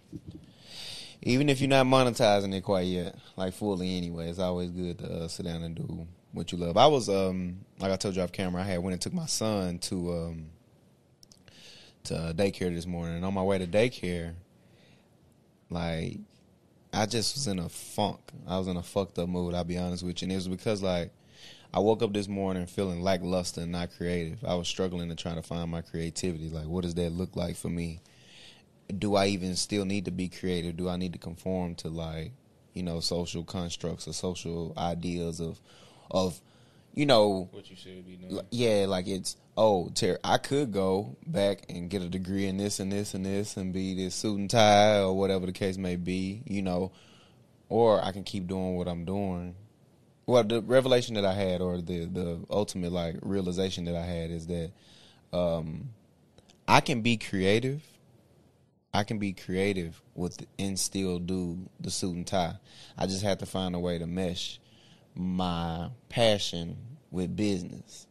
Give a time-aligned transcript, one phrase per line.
[1.22, 5.24] Even if you're not monetizing it quite yet, like fully anyway, it's always good to
[5.24, 6.76] uh, sit down and do what you love.
[6.76, 9.26] I was um like I told you off camera, I had went and took my
[9.26, 10.46] son to um
[12.04, 14.34] to uh, daycare this morning, and on my way to daycare,
[15.70, 16.18] like
[16.92, 18.20] I just was in a funk.
[18.46, 19.54] I was in a fucked up mood.
[19.54, 21.12] I'll be honest with you, and it was because like
[21.72, 24.42] I woke up this morning feeling lackluster and not creative.
[24.44, 26.48] I was struggling to try to find my creativity.
[26.48, 28.00] Like, what does that look like for me?
[28.96, 30.76] Do I even still need to be creative?
[30.76, 32.32] Do I need to conform to like
[32.72, 35.60] you know social constructs or social ideas of
[36.10, 36.40] of
[36.94, 38.40] you know What you should be doing.
[38.50, 42.80] yeah, like it's oh, Terry, I could go back and get a degree in this
[42.80, 45.96] and this and this and be this suit and tie or whatever the case may
[45.96, 46.92] be, you know,
[47.68, 49.54] or I can keep doing what I'm doing.
[50.26, 54.30] Well, the revelation that I had, or the the ultimate like realization that I had,
[54.30, 54.70] is that
[55.32, 55.90] um,
[56.66, 57.82] I can be creative.
[58.92, 62.56] I can be creative with and still do the suit and tie.
[62.96, 64.58] I just have to find a way to mesh
[65.14, 66.76] my passion
[67.10, 68.06] with business.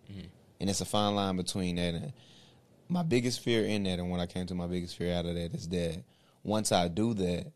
[0.60, 2.14] And it's a fine line between that and
[2.90, 5.36] my biggest fear in that and when I came to my biggest fear out of
[5.36, 6.04] that is that
[6.44, 7.52] once I do that,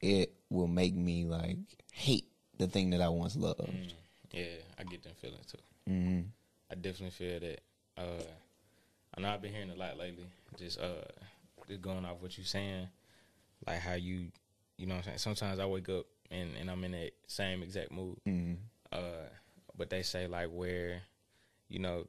[0.00, 1.56] it will make me like
[1.92, 2.26] hate
[2.58, 3.60] the thing that I once loved.
[3.60, 3.92] Mm,
[4.32, 4.44] yeah,
[4.78, 5.58] I get that feeling too.
[5.92, 6.20] hmm
[6.70, 7.60] I definitely feel that.
[7.96, 8.22] Uh,
[9.16, 10.26] I know I've been hearing a lot lately.
[10.58, 11.04] Just uh,
[11.66, 12.88] just going off what you're saying,
[13.66, 14.26] like how you,
[14.76, 15.18] you know, what I'm saying.
[15.18, 18.18] Sometimes I wake up and and I'm in that same exact mood.
[18.24, 18.54] hmm
[18.92, 19.28] Uh,
[19.76, 21.02] but they say like where,
[21.68, 22.06] you know,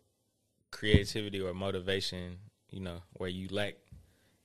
[0.71, 2.37] creativity or motivation,
[2.69, 3.75] you know, where you lack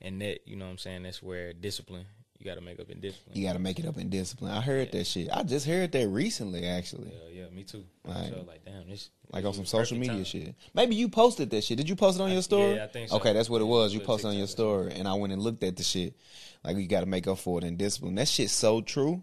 [0.01, 2.07] in that, you know what I'm saying, that's where discipline,
[2.39, 3.37] you got to make up in discipline.
[3.37, 4.51] You got to make it up in discipline.
[4.51, 5.29] I heard that shit.
[5.33, 7.13] I just heard that recently, actually.
[7.33, 7.85] Yeah, yeah, me too.
[8.05, 10.25] Like- so like, damn, this Like this on some social media time.
[10.25, 10.55] shit.
[10.75, 11.77] Maybe you posted that shit.
[11.77, 12.75] Did you post it on I- your story?
[12.77, 13.17] yeah, I think so.
[13.17, 13.95] Okay, that's what it was.
[13.95, 16.17] You posted on your story, and I went and looked at the shit.
[16.65, 18.15] Like you got to make up for it in discipline.
[18.17, 19.23] That shit's so true.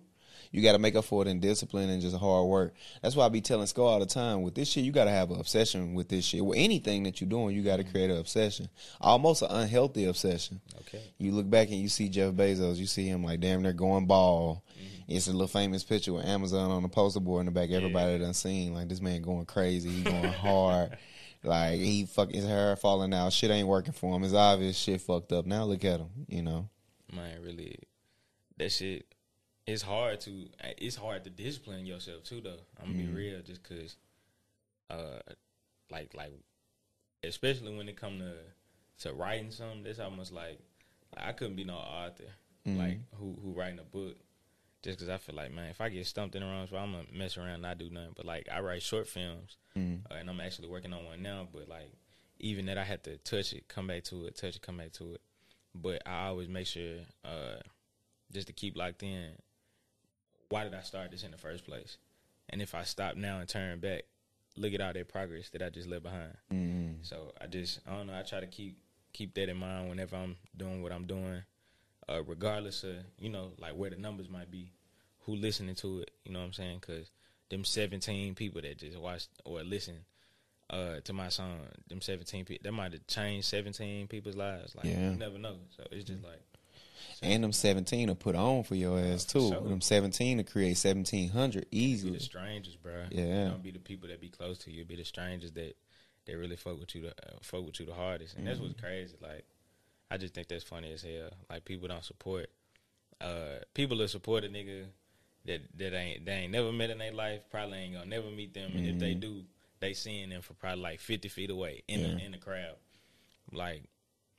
[0.51, 2.73] You got to make up for it in discipline and just hard work.
[3.03, 4.41] That's why I be telling Sco all the time.
[4.41, 6.43] With this shit, you got to have an obsession with this shit.
[6.43, 7.91] With anything that you're doing, you got to Mm-hmm.
[7.91, 8.67] create an obsession.
[8.99, 10.59] Almost an unhealthy obsession.
[10.81, 11.03] Okay.
[11.19, 12.77] You look back and you see Jeff Bezos.
[12.77, 14.63] You see him like damn they're going ball.
[14.75, 15.11] Mm-hmm.
[15.15, 17.69] It's a little famous picture with Amazon on the poster board in the back.
[17.69, 19.89] Everybody done seen like this man going crazy.
[19.89, 20.97] He going hard.
[21.41, 23.31] Like he fuck his hair falling out.
[23.31, 24.25] Shit ain't working for him.
[24.25, 25.45] It's obvious shit fucked up.
[25.45, 26.09] Now look at him.
[26.27, 26.67] You know.
[27.15, 27.79] man, really,
[28.57, 29.05] that shit.
[29.71, 30.49] It's hard to
[30.79, 32.59] it's hard to discipline yourself too, though.
[32.79, 33.07] I'm gonna Mhm.
[33.07, 33.97] be real, just cause,
[34.89, 35.19] uh,
[35.91, 36.33] like like,
[37.23, 38.35] especially when it come to
[38.99, 40.59] to writing something, that's almost like
[41.15, 42.33] I couldn't be no author,
[42.65, 42.77] Mhm.
[42.77, 44.17] like who who writing a book,
[44.81, 46.93] just cause I feel like man, if I get stumped in the wrong spot, I'm
[46.93, 48.13] gonna mess around and not do nothing.
[48.15, 50.03] But like I write short films, Mm.
[50.09, 51.47] uh, and I'm actually working on one now.
[51.51, 51.91] But like,
[52.39, 54.93] even that, I had to touch it, come back to it, touch it, come back
[54.93, 55.21] to it.
[55.75, 57.59] But I always make sure, uh,
[58.31, 59.39] just to keep locked in.
[60.49, 61.97] Why did I start this in the first place?
[62.49, 64.03] And if I stop now and turn back,
[64.57, 66.35] look at all that progress that I just left behind.
[66.51, 66.95] Mm.
[67.03, 68.17] So I just, I don't know.
[68.17, 68.77] I try to keep
[69.11, 71.41] keep that in mind whenever I'm doing what I'm doing,
[72.07, 74.71] uh, regardless of you know like where the numbers might be,
[75.25, 76.11] who listening to it.
[76.25, 76.79] You know what I'm saying?
[76.81, 77.11] Because
[77.49, 79.95] them 17 people that just watched or listen
[80.69, 84.75] uh, to my song, them 17 people, that might have changed 17 people's lives.
[84.75, 85.11] Like Yeah.
[85.11, 85.55] you never know.
[85.75, 86.41] So it's just like
[87.21, 89.49] And them seventeen to put on for your ass too.
[89.51, 89.61] sure.
[89.61, 93.05] Them seventeen to create seventeen hundred be the strangers, bro.
[93.11, 93.49] Yeah.
[93.49, 94.85] don't be the people that be close to you.
[94.85, 95.75] Be the strangers that
[96.25, 98.35] that really fuck with you the uh, fuck with you the hardest.
[98.37, 98.67] And that's Mm-hmm.
[98.67, 99.15] what's crazy.
[99.21, 99.45] Like
[100.11, 101.29] I just think that's funny as hell.
[101.49, 102.49] Like people don't support.
[103.21, 104.85] Uh, people that support a nigga
[105.45, 107.41] that that ain't they ain't never met in their life.
[107.51, 108.71] Probably ain't gonna never meet them.
[108.75, 109.43] And if they do,
[109.81, 112.09] they seeing them for probably like fifty feet away in Mm-hmm.
[112.11, 112.15] Yeah.
[112.17, 112.75] the in the crowd.
[113.51, 113.83] Like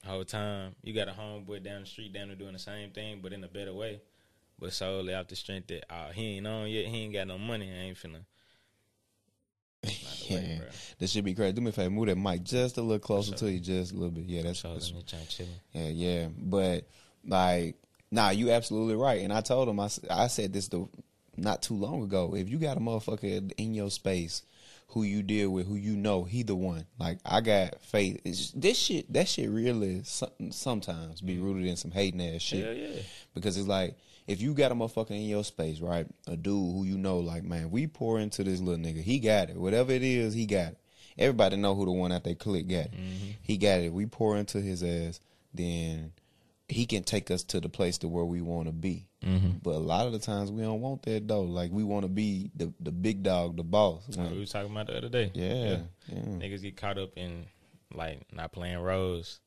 [0.04, 3.20] whole time you got a homeboy down the street down there doing the same thing,
[3.22, 4.00] but in a better way.
[4.58, 7.38] But solely off the strength that oh he ain't on yet, he ain't got no
[7.38, 8.24] money, I ain't finna.
[9.82, 10.60] The way.
[10.98, 11.54] This should be crazy.
[11.54, 13.94] Do me a favor, move that mic just a little closer to you, just a
[13.94, 14.24] little bit.
[14.26, 15.52] Yeah, that's, that's then you trying chilling.
[15.72, 16.28] yeah, yeah.
[16.38, 16.84] But
[17.26, 17.76] like,
[18.10, 19.22] nah, you absolutely right.
[19.22, 20.86] And I told him, I, I said this the
[21.38, 22.34] not too long ago.
[22.36, 24.42] If you got a motherfucker in your space
[24.90, 26.86] who you deal with, who you know, he the one.
[26.98, 28.20] Like I got faith.
[28.24, 31.44] It's this shit, that shit really sometimes be mm-hmm.
[31.44, 32.76] rooted in some hating ass shit.
[32.76, 33.02] Yeah, yeah.
[33.34, 33.96] Because it's like
[34.26, 36.06] if you got a motherfucker in your space, right?
[36.26, 39.02] A dude who you know, like man, we pour into this little nigga.
[39.02, 39.56] He got it.
[39.56, 40.78] Whatever it is, he got it.
[41.18, 42.92] Everybody know who the one out there click got it.
[42.92, 43.30] Mm-hmm.
[43.42, 43.92] He got it.
[43.92, 45.20] We pour into his ass,
[45.54, 46.12] then
[46.70, 49.08] he can take us to the place to where we want to be.
[49.24, 49.58] Mm-hmm.
[49.62, 51.42] But a lot of the times we don't want that though.
[51.42, 54.04] Like we want to be the the big dog, the boss.
[54.16, 55.30] Like we was talking about the other day.
[55.34, 56.22] yeah, yeah.
[56.22, 57.46] Niggas get caught up in
[57.92, 59.40] like not playing roles.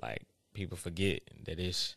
[0.00, 0.22] Like
[0.54, 1.96] people forget that it's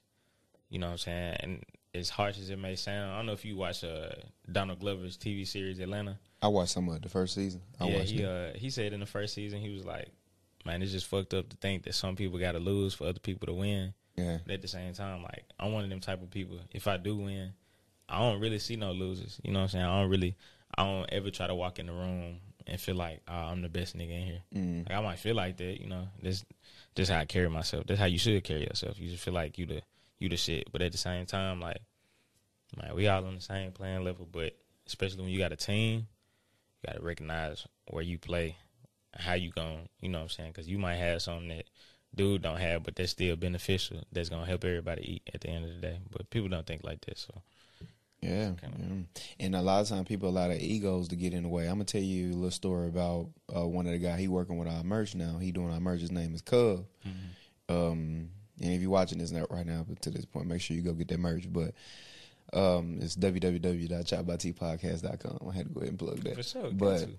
[0.70, 1.38] you know what I'm saying?
[1.40, 1.64] And
[1.94, 4.10] as harsh as it may sound, I don't know if you watch uh
[4.52, 6.20] Donald Glover's TV series Atlanta.
[6.42, 7.62] I watched some of it the first season.
[7.80, 8.26] I yeah, watched he it.
[8.26, 10.10] uh he said in the first season he was like,
[10.66, 13.46] Man, it's just fucked up to think that some people gotta lose for other people
[13.48, 13.94] to win.
[14.18, 16.60] Yeah, But at the same time, like I'm one of them type of people.
[16.72, 17.54] If I do win,
[18.08, 19.40] I don't really see no losers.
[19.44, 19.86] You know what I'm saying?
[19.86, 20.36] I don't really
[20.78, 23.70] I don't ever try to walk in the room and feel like oh, I'm the
[23.70, 24.42] best nigga in here.
[24.56, 26.08] mm, Like I might feel like that, you know.
[26.22, 26.46] That's
[26.96, 27.86] just how I carry myself.
[27.88, 29.00] That's how you should carry yourself.
[29.00, 29.82] You just feel like you the
[30.20, 30.72] you the shit.
[30.72, 31.82] But at the same time, like
[32.82, 34.28] man, we all on the same playing level.
[34.32, 34.56] But
[34.88, 36.08] especially when you got a team,
[36.84, 38.56] you got to recognize where you play,
[39.16, 39.88] how you going.
[40.00, 40.52] You know what I'm saying?
[40.52, 41.66] Because you might have something that
[42.16, 44.02] dude don't have, but that's still beneficial.
[44.12, 46.00] That's gonna help everybody eat at the end of the day.
[46.12, 47.28] But people don't think like this.
[47.28, 47.42] So
[48.22, 48.70] Yeah, yeah.
[49.40, 51.68] And a lot of times people allow their egos to get in the way.
[51.68, 54.58] I'm gonna tell you a little story about uh, one of the guy he working
[54.58, 55.38] with our merch now.
[55.38, 56.02] He doing our merch.
[56.02, 56.86] His name is Cub.
[57.68, 58.30] Um,
[58.62, 60.84] and if you're watching this now right now, but to this point, make sure you
[60.84, 61.52] go get that merch.
[61.52, 61.74] But
[62.54, 65.50] um, it's www.chopbytpodcast.com.
[65.50, 66.36] I had to go ahead and plug that.
[66.36, 67.10] for sure, But to.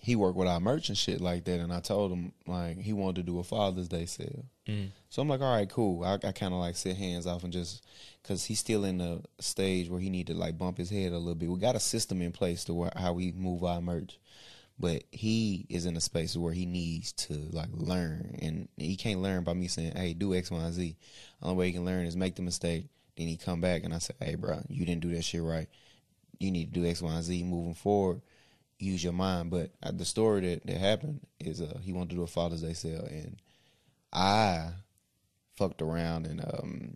[0.00, 1.60] He worked with our merch and shit like that.
[1.60, 4.46] And I told him like he wanted to do a Father's Day sale.
[4.66, 4.88] Mhm.
[5.10, 6.02] So I'm like, all right, cool.
[6.04, 7.84] I, I kind of like sit hands off and just
[8.22, 11.18] because he's still in the stage where he need to like bump his head a
[11.18, 11.50] little bit.
[11.50, 14.18] We got a system in place to where, how we move our merch,
[14.78, 19.20] but he is in a space where he needs to like learn, and he can't
[19.22, 20.96] learn by me saying, "Hey, do X, Y, and Z."
[21.42, 22.86] Only way he can learn is make the mistake.
[23.16, 25.68] Then he come back and I say, "Hey, bro, you didn't do that shit right.
[26.40, 28.22] You need to do X, Y, and Z moving forward."
[28.82, 32.16] Use your mind, but uh, the story that, that happened is uh, he wanted to
[32.16, 33.36] do a Father's Day sale, and
[34.12, 34.70] I
[35.56, 36.94] fucked around and um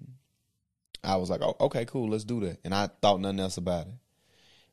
[1.05, 2.59] I was like, oh, okay, cool, let's do that.
[2.65, 3.93] And I thought nothing else about it.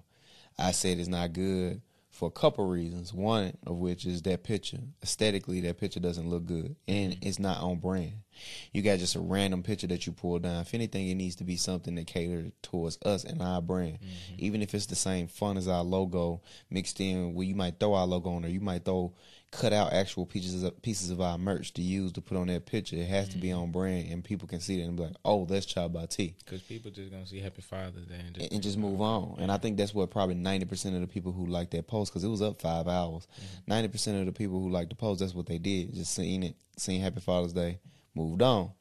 [0.57, 3.13] I said it's not good for a couple reasons.
[3.13, 7.61] One of which is that picture aesthetically, that picture doesn't look good, and it's not
[7.61, 8.22] on brand.
[8.71, 10.61] You got just a random picture that you pull down.
[10.61, 13.99] If anything, it needs to be something that caters towards us and our brand.
[13.99, 14.35] Mm-hmm.
[14.37, 17.93] Even if it's the same font as our logo mixed in, where you might throw
[17.93, 19.13] our logo on or you might throw
[19.53, 22.65] cut out actual pieces of pieces of our merch to use to put on that
[22.65, 22.95] picture.
[22.95, 23.59] It has to be mm-hmm.
[23.59, 26.35] on brand, and people can see it and be like, "Oh, that's Chop by T."
[26.43, 29.35] Because people just gonna see Happy Father's Day and just, and just move on.
[29.39, 32.11] And I think that's what probably ninety percent of the people who like that post
[32.11, 33.27] because it was up five hours.
[33.35, 33.71] Mm-hmm.
[33.73, 35.93] 90 percent of the people who like the post, that's what they did.
[35.93, 37.79] Just seeing it, seeing Happy Father's Day,
[38.15, 38.71] moved on.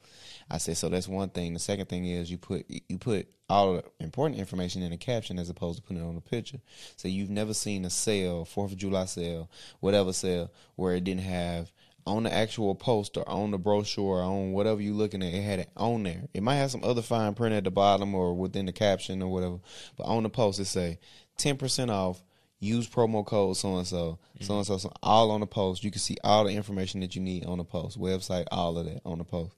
[0.51, 0.89] I said so.
[0.89, 1.55] That's one thing.
[1.55, 5.39] The second thing is you put you put all the important information in a caption
[5.39, 6.61] as opposed to putting it on a picture.
[6.97, 11.23] So you've never seen a sale, Fourth of July sale, whatever sale, where it didn't
[11.23, 11.73] have
[12.07, 15.43] on the actual post or on the brochure or on whatever you're looking at, it
[15.43, 16.29] had it on there.
[16.35, 19.29] It might have some other fine print at the bottom or within the caption or
[19.29, 19.61] whatever,
[19.97, 20.99] but on the post it say
[21.37, 22.23] ten percent off.
[22.63, 25.83] Use promo code so and so, so and so, so all on the post.
[25.83, 28.87] You can see all the information that you need on the post, website, all of
[28.87, 29.57] that on the post.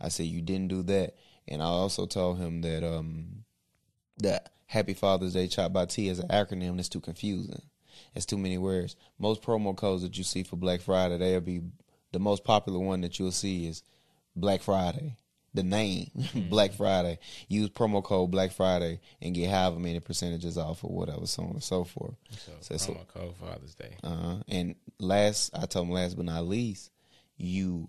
[0.00, 1.14] I said you didn't do that,
[1.46, 3.44] and I also told him that um
[4.18, 7.62] that Happy Father's Day Chop by T is an acronym that's too confusing.
[8.12, 8.96] It's too many words.
[9.20, 11.60] Most promo codes that you see for Black Friday, they'll be
[12.10, 13.84] the most popular one that you'll see is
[14.34, 15.14] Black Friday.
[15.54, 16.10] The name
[16.48, 17.18] Black Friday.
[17.48, 21.50] Use promo code Black Friday and get however many percentages off or whatever, so on
[21.50, 22.14] and so forth.
[22.60, 23.96] So, So promo code Father's Day.
[24.02, 26.90] Uh, and last, I told him last but not least,
[27.36, 27.86] you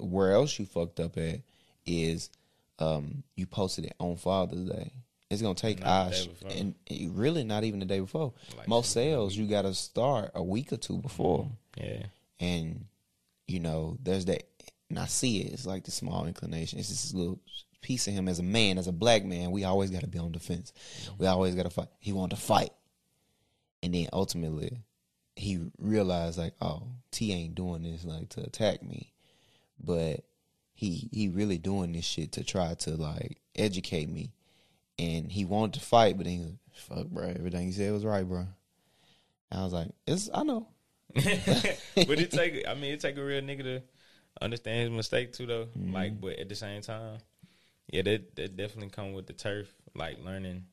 [0.00, 1.40] where else you fucked up at
[1.86, 2.30] is
[2.78, 4.92] um, you posted it on Father's Day
[5.30, 6.50] It's gonna take Not the Osh, day before.
[6.58, 6.74] and
[7.16, 8.34] really not even the day before.
[8.56, 11.48] Like Most sales you got to start a week or two before,
[11.80, 12.02] Yeah.
[12.40, 12.84] and
[13.46, 14.42] you know there's that.
[14.90, 15.52] And I see it.
[15.52, 16.78] It's like the small inclination.
[16.78, 17.40] It's this little
[17.82, 19.50] piece of him as a man, as a black man.
[19.50, 20.72] We always got to be on defense.
[21.18, 21.88] We always got to fight.
[21.98, 22.70] He wanted to fight,
[23.82, 24.78] and then ultimately
[25.38, 29.12] he realized like, oh, T ain't doing this like to attack me,
[29.78, 30.24] but
[30.74, 34.32] he he really doing this shit to try to like educate me,
[34.98, 37.92] and he wanted to fight, but then he was like, fuck, bro, everything he said
[37.92, 38.46] was right, bro.
[39.50, 40.68] And I was like, it's I know.
[41.14, 43.82] but it take I mean it take a real nigga to
[44.42, 45.66] understand his mistake too though.
[45.78, 45.92] Mm-hmm.
[45.94, 47.18] Like but at the same time,
[47.90, 49.72] yeah, that that definitely come with the turf.
[49.94, 50.64] Like learning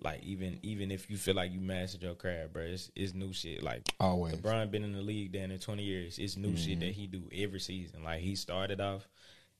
[0.00, 3.32] like even even if you feel like you mastered your craft, bro, it's, it's new
[3.32, 3.62] shit.
[3.62, 4.34] Like Always.
[4.36, 6.18] LeBron been in the league down in twenty years.
[6.18, 6.80] It's new shit Mm-hmm.
[6.80, 8.04] that he do every season.
[8.04, 9.08] Like he started off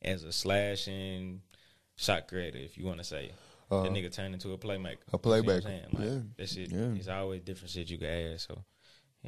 [0.03, 1.43] as a slashing
[1.97, 3.33] shot creator, if you want to say.
[3.71, 4.97] Uh, that nigga turned into a playmaker.
[5.13, 5.93] a You see what I'm playmaker.
[5.95, 6.19] Like, Yeah.
[6.37, 6.93] That shit Yeah.
[7.01, 8.41] is always different shit you can add.
[8.41, 8.65] So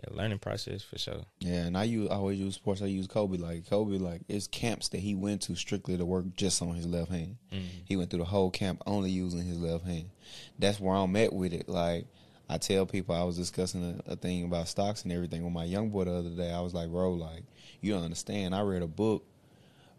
[0.03, 1.25] yeah, learning process for sure.
[1.41, 2.83] Yeah, and I use I always use sports.
[2.83, 3.37] I use Kobe.
[3.37, 6.87] Like Kobe, like it's camps that he went to strictly to work just on his
[6.87, 7.37] left hand.
[7.85, 10.11] He went through the whole camp only using his left hand.
[10.59, 11.69] That's where I'm at with it.
[11.69, 12.07] Like
[12.49, 15.65] I tell people, I was discussing a, a thing about stocks and everything with my
[15.65, 16.51] young boy the other day.
[16.51, 17.45] I was like, bro, like
[17.81, 18.55] you don't understand.
[18.55, 19.25] I read a book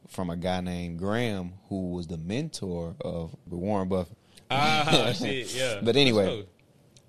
[0.07, 4.17] from a guy named Graham who was the mentor of Warren Buffett.
[4.49, 5.79] Ah, shit, yeah.
[5.81, 6.45] But anyway.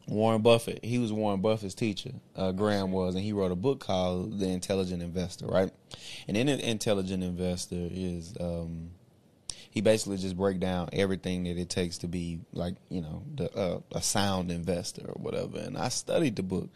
[0.06, 0.84] Warren Buffett.
[0.84, 2.12] He was Warren Buffett's teacher.
[2.34, 5.70] Uh, Graham was, and he wrote a book called The Intelligent Investor, right?
[6.26, 8.90] And in the Intelligent Investor is um,
[9.72, 13.56] he basically just break down everything that it takes to be like you know the,
[13.56, 15.58] uh, a sound investor or whatever.
[15.58, 16.68] And I studied the book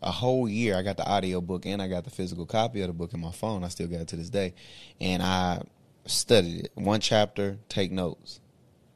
[0.00, 0.74] a whole year.
[0.76, 3.20] I got the audio book and I got the physical copy of the book in
[3.20, 3.64] my phone.
[3.64, 4.54] I still got it to this day,
[4.98, 5.62] and I
[6.06, 7.58] studied it one chapter.
[7.68, 8.40] Take notes,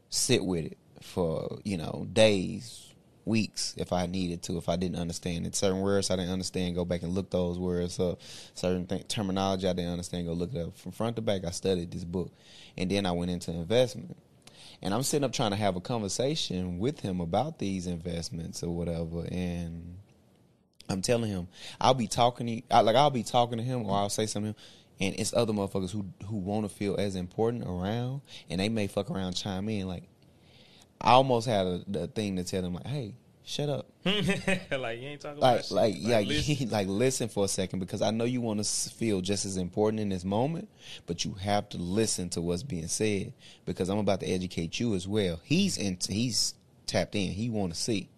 [0.08, 2.85] sit with it for you know days,
[3.26, 4.56] weeks if I needed to.
[4.56, 7.58] If I didn't understand it, certain words I didn't understand, go back and look those
[7.58, 8.20] words up.
[8.54, 10.78] Certain th- terminology I didn't understand, go look it up.
[10.78, 12.32] From front to back, I studied this book,
[12.78, 14.16] and then I went into investment.
[14.82, 18.74] And I'm sitting up trying to have a conversation with him about these investments or
[18.74, 19.96] whatever, and
[20.88, 21.48] I'm telling him
[21.80, 24.54] I'll be talking to you, like I'll be talking to him or I'll say something,
[25.00, 28.86] and it's other motherfuckers who who want to feel as important around, and they may
[28.86, 29.88] fuck around chime in.
[29.88, 30.04] Like
[31.00, 35.08] I almost had a, the thing to tell them like, hey, shut up, like you
[35.08, 35.72] ain't talking about like shit.
[35.72, 36.68] like yeah, listen.
[36.70, 40.00] like listen for a second because I know you want to feel just as important
[40.00, 40.68] in this moment,
[41.06, 43.32] but you have to listen to what's being said
[43.64, 45.40] because I'm about to educate you as well.
[45.44, 46.54] He's in, he's
[46.86, 47.32] tapped in.
[47.32, 48.08] He want to see,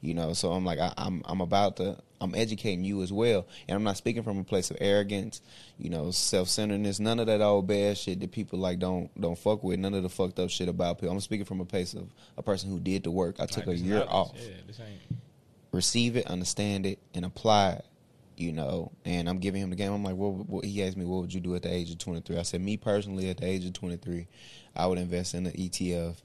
[0.00, 0.32] you know.
[0.32, 3.82] So I'm like I, I'm I'm about to I'm educating you as well, and I'm
[3.82, 5.42] not speaking from a place of arrogance,
[5.78, 9.36] you know, self centeredness, none of that old bad shit that people like don't don't
[9.38, 9.78] fuck with.
[9.80, 11.12] None of the fucked up shit about people.
[11.12, 13.36] I'm speaking from a place of a person who did the work.
[13.40, 15.18] I took a year off Yeah, this ain't.
[15.72, 17.84] receive it, understand it, and apply it.
[18.36, 19.92] You know, and I'm giving him the game.
[19.92, 20.64] I'm like, what, what?
[20.64, 22.38] He asked me, what would you do at the age of 23?
[22.38, 24.26] I said, me personally, at the age of 23,
[24.74, 26.16] I would invest in an ETF,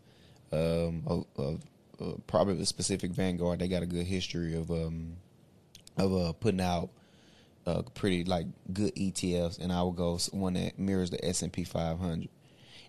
[0.52, 1.62] um, of, of
[2.00, 3.60] uh, probably a specific Vanguard.
[3.60, 5.18] They got a good history of um,
[5.98, 6.90] of uh, putting out
[7.66, 11.52] uh, pretty like good ETFs, and I would go one that mirrors the S and
[11.52, 12.30] P 500.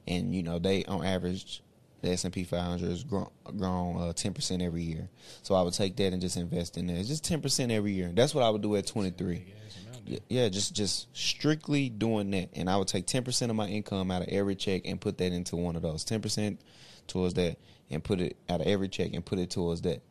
[0.07, 1.63] And you know, they on average,
[2.01, 5.09] the S and P 500 has grown grown ten percent every year.
[5.43, 8.11] So I would take that and just invest in there, just ten percent every year.
[8.15, 9.39] That's what I would do at 23.
[9.39, 13.25] Big ass amount, Yeah, yeah, just just strictly doing that, and I would take ten
[13.25, 16.05] percent of my income out of every check and put that into one of those.
[16.05, 16.61] Ten percent
[17.09, 17.59] towards that,
[17.91, 20.03] and put it out of every check and put it towards that.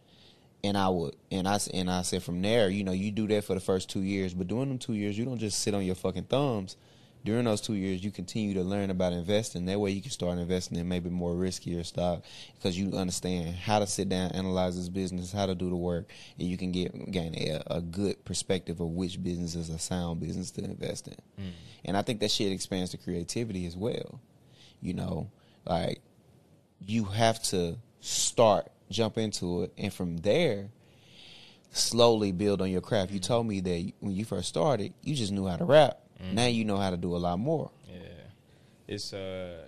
[0.63, 3.43] And I would, and I and I said from there, you know, you do that
[3.43, 5.85] for the first two years, but during them two years, you don't just sit on
[5.85, 6.75] your fucking thumbs.
[7.23, 9.65] During those two years, you continue to learn about investing.
[9.65, 12.23] That way, you can start investing in maybe more riskier stock
[12.55, 16.09] because you understand how to sit down, analyze this business, how to do the work,
[16.39, 20.21] and you can get gain a, a good perspective of which business is a sound
[20.21, 21.15] business to invest in.
[21.39, 21.51] Mm.
[21.85, 24.21] And I think that shit expands the creativity as well.
[24.79, 25.29] You know,
[25.65, 26.01] like
[26.79, 30.69] you have to start, jump into it, and from there,
[31.71, 33.11] slowly build on your craft.
[33.11, 35.99] You told me that when you first started, you just knew how to rap.
[36.33, 37.69] Now you know how to do a lot more.
[37.87, 37.99] Yeah,
[38.87, 39.67] it's uh,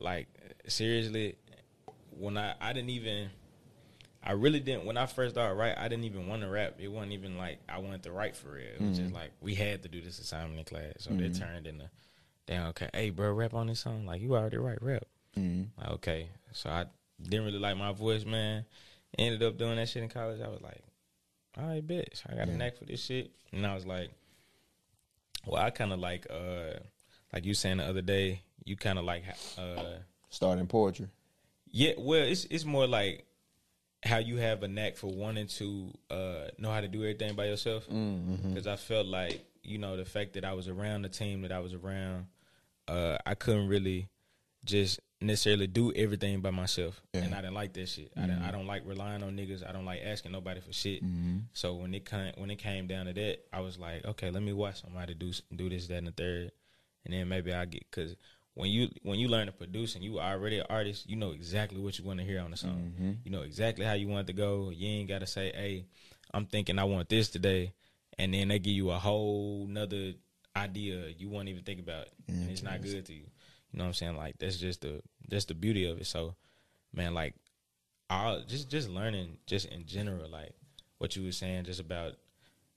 [0.00, 0.26] like
[0.66, 1.36] seriously,
[2.18, 3.28] when I I didn't even,
[4.22, 4.84] I really didn't.
[4.84, 6.74] When I first started write, I didn't even want to rap.
[6.80, 8.66] It wasn't even like I wanted to write for real.
[8.66, 11.68] It was just like we had to do this assignment in class, so it turned
[11.68, 11.88] into,
[12.46, 14.06] damn, okay, hey, bro, rap on this song.
[14.06, 15.04] Like you already write rap.
[15.38, 15.68] Mhm.
[15.78, 16.86] Like, okay, so I
[17.22, 18.64] didn't really like my voice, man.
[19.18, 20.40] Ended up doing that shit in college.
[20.40, 20.82] I was like,
[21.56, 23.30] all right, bitch, I got a knack for this shit.
[23.52, 24.10] And I was like,
[25.46, 26.78] well, I kind of like, uh,
[27.32, 29.24] like you saying the other day, you kind of like,
[29.56, 29.98] uh,
[30.34, 31.06] Starting poetry.
[31.70, 33.24] Yeah, well, it's it's more like
[34.02, 37.46] how you have a knack for wanting to uh, know how to do everything by
[37.46, 37.88] yourself.
[37.88, 38.48] Mm-hmm.
[38.48, 41.52] Because I felt like you know the fact that I was around the team that
[41.52, 42.26] I was around,
[42.88, 44.08] uh, I couldn't really
[44.64, 47.22] just necessarily do everything by myself, Yeah.
[47.22, 48.12] and I didn't like that shit.
[48.16, 49.68] I didn't, I don't like relying on niggas.
[49.68, 51.04] I don't like asking nobody for shit.
[51.04, 51.38] Mm-hmm.
[51.52, 54.42] So when it came when it came down to that, I was like, okay, let
[54.42, 56.52] me watch somebody do do this, that, and the third,
[57.04, 58.16] and then maybe I get because
[58.54, 61.80] when you when you learn to produce and you already an artist, you know exactly
[61.80, 62.92] what you want to hear on the song.
[62.94, 63.12] Mm-hmm.
[63.24, 64.70] You know exactly how you want it to go.
[64.70, 65.86] You ain't got to say, hey,
[66.32, 67.72] I'm thinking I want this today,
[68.18, 70.12] and then they give you a whole nother
[70.56, 73.24] idea you won't even think about, it, and it's not good to you.
[73.74, 74.16] You know what I'm saying?
[74.16, 76.06] Like that's just the that's the beauty of it.
[76.06, 76.36] So,
[76.94, 77.34] man, like,
[78.08, 80.52] I just just learning just in general, like
[80.98, 82.12] what you were saying, just about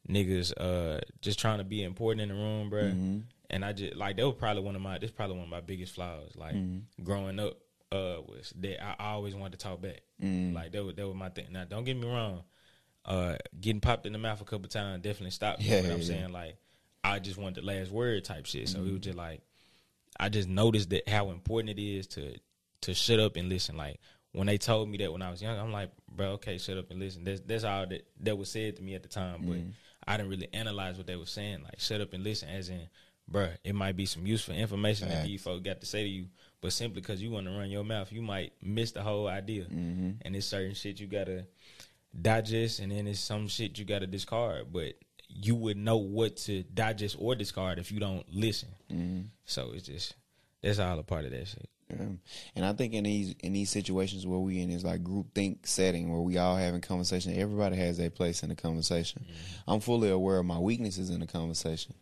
[0.10, 2.84] niggas uh just trying to be important in the room, bro.
[2.84, 3.20] Mm-hmm.
[3.52, 5.62] And I just like that was probably one of my this probably one of my
[5.62, 6.32] biggest flaws.
[6.36, 7.04] Like Mm-hmm.
[7.04, 7.58] growing up,
[7.92, 10.02] uh, was that I always wanted to talk back.
[10.22, 10.56] Mm-hmm.
[10.56, 11.48] Like that was that was my thing.
[11.52, 12.42] Now don't get me wrong,
[13.06, 15.68] uh, getting popped in the mouth a couple times definitely stopped me.
[15.68, 16.58] Yeah, but I'm yeah, saying like
[17.04, 18.68] I just wanted the last word type shit.
[18.68, 18.94] So it Mm-hmm.
[18.94, 19.42] was just like
[20.20, 22.36] I just noticed that how important it is to
[22.82, 23.78] to shut up and listen.
[23.78, 24.00] Like
[24.34, 26.92] when they told me that when I was young, I'm like, bro, okay, shut up
[26.92, 27.24] and listen.
[27.24, 29.70] That's that's all that that was said to me at the time, but Mm-hmm.
[30.10, 31.64] I didn't really analyze what they were saying.
[31.64, 32.88] Like shut up and listen, as in,
[33.28, 35.28] bro, it might be some useful information that Facts.
[35.28, 36.28] these folks got to say to you,
[36.62, 39.66] but simply because you want to run your mouth, you might miss the whole idea.
[39.66, 40.12] Mm-hmm.
[40.22, 41.46] And it's certain shit you gotta
[42.20, 44.72] digest, and then it's some shit you gotta discard.
[44.72, 44.96] But
[45.30, 48.70] you would know what to digest or discard if you don't listen.
[48.92, 49.28] Mm-hmm.
[49.46, 50.16] So it's just
[50.62, 51.70] that's all a part of that shit.
[51.90, 52.06] Yeah.
[52.56, 55.66] And I think in these in these situations where we in this like group think
[55.66, 59.26] setting where we all having conversation, everybody has their place in the conversation.
[59.68, 61.94] I'm fully aware of my weaknesses in the conversation,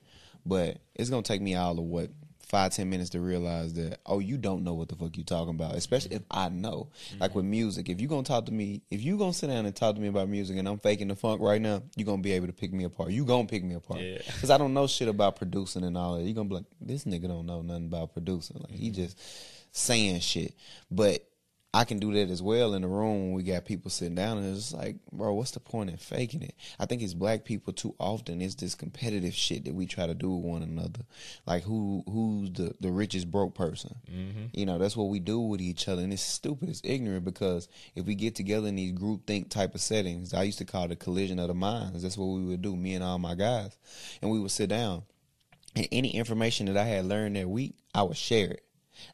[0.46, 2.10] but it's gonna take me all of what
[2.46, 5.56] five ten minutes to realize that oh you don't know what the fuck you talking
[5.56, 6.90] about, especially if I know.
[7.20, 7.40] Like mm-hmm.
[7.40, 9.96] with music, if you gonna talk to me, if you gonna sit down and talk
[9.96, 12.48] to me about music and I'm faking the funk right now, you gonna be able
[12.48, 13.12] to pick me apart.
[13.12, 14.18] You gonna pick me apart Yeah.
[14.25, 16.24] because I don't know shit about producing and all that.
[16.24, 18.58] You gonna be like this nigga don't know nothing about producing.
[18.60, 19.02] Like he mm-hmm.
[19.02, 19.19] just
[19.72, 20.54] saying shit.
[20.89, 21.28] But
[21.76, 24.38] I can do that as well in the room when we got people sitting down
[24.38, 26.56] and it's like, bro, what's the point in faking it?
[26.80, 30.14] I think it's black people too often it's this competitive shit that we try to
[30.14, 31.02] do with one another.
[31.46, 33.94] Like who who's the, the richest broke person.
[34.10, 34.46] Mm-hmm.
[34.54, 37.68] You know, that's what we do with each other and it's stupid, it's ignorant because
[37.94, 40.86] if we get together in these group think type of settings, I used to call
[40.86, 42.04] it a collision of the minds.
[42.04, 43.78] That's what we would do, me and all my guys.
[44.22, 45.04] And we would sit down
[45.76, 48.62] and any information that I had learned that week, I would share it.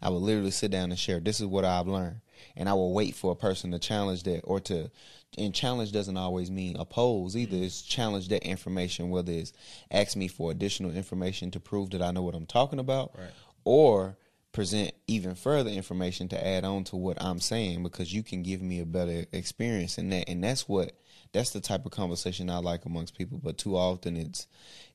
[0.02, 1.20] I would literally sit down and share.
[1.20, 2.22] This is what I've learned,
[2.56, 4.90] and I will wait for a person to challenge that or to.
[5.38, 7.56] And challenge doesn't always mean oppose either.
[7.56, 7.64] Mm.
[7.64, 9.54] It's challenge that information, whether it's
[9.90, 13.30] ask me for additional information to prove that I know what I'm talking about, Right.
[13.64, 14.18] or
[14.52, 18.62] present even further information to add on to what I'm saying because you can give
[18.62, 20.28] me a better experience in that.
[20.28, 20.92] And that's what
[21.32, 23.40] that's the type of conversation I like amongst people.
[23.42, 24.48] But too often it's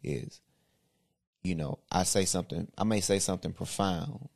[0.02, 0.40] is
[1.42, 4.28] you know, I say something, I may say something profound,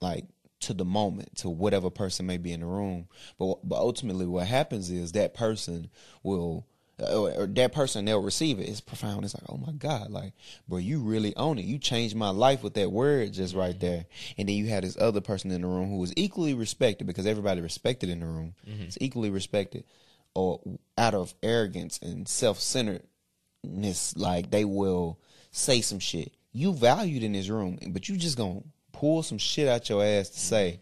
[0.00, 0.24] like
[0.64, 3.08] to the moment, to whatever person may be in the room.
[3.38, 5.90] But but ultimately, what happens is that person
[6.22, 6.66] will.
[6.96, 8.68] Or, or that person they'll receive it.
[8.68, 9.24] It's profound.
[9.24, 10.32] It's like, oh my God, like,
[10.68, 11.64] bro, you really own it.
[11.64, 14.06] You changed my life with that word just right there.
[14.38, 17.26] And then you had this other person in the room who was equally respected because
[17.26, 18.54] everybody respected in the room.
[18.64, 18.84] Mm-hmm.
[18.84, 19.82] It's equally respected,
[20.36, 20.60] or
[20.96, 25.18] out of arrogance and self centeredness, like they will
[25.50, 26.32] say some shit.
[26.52, 28.60] You valued in this room, but you just gonna
[28.94, 30.80] pull some shit out your ass to say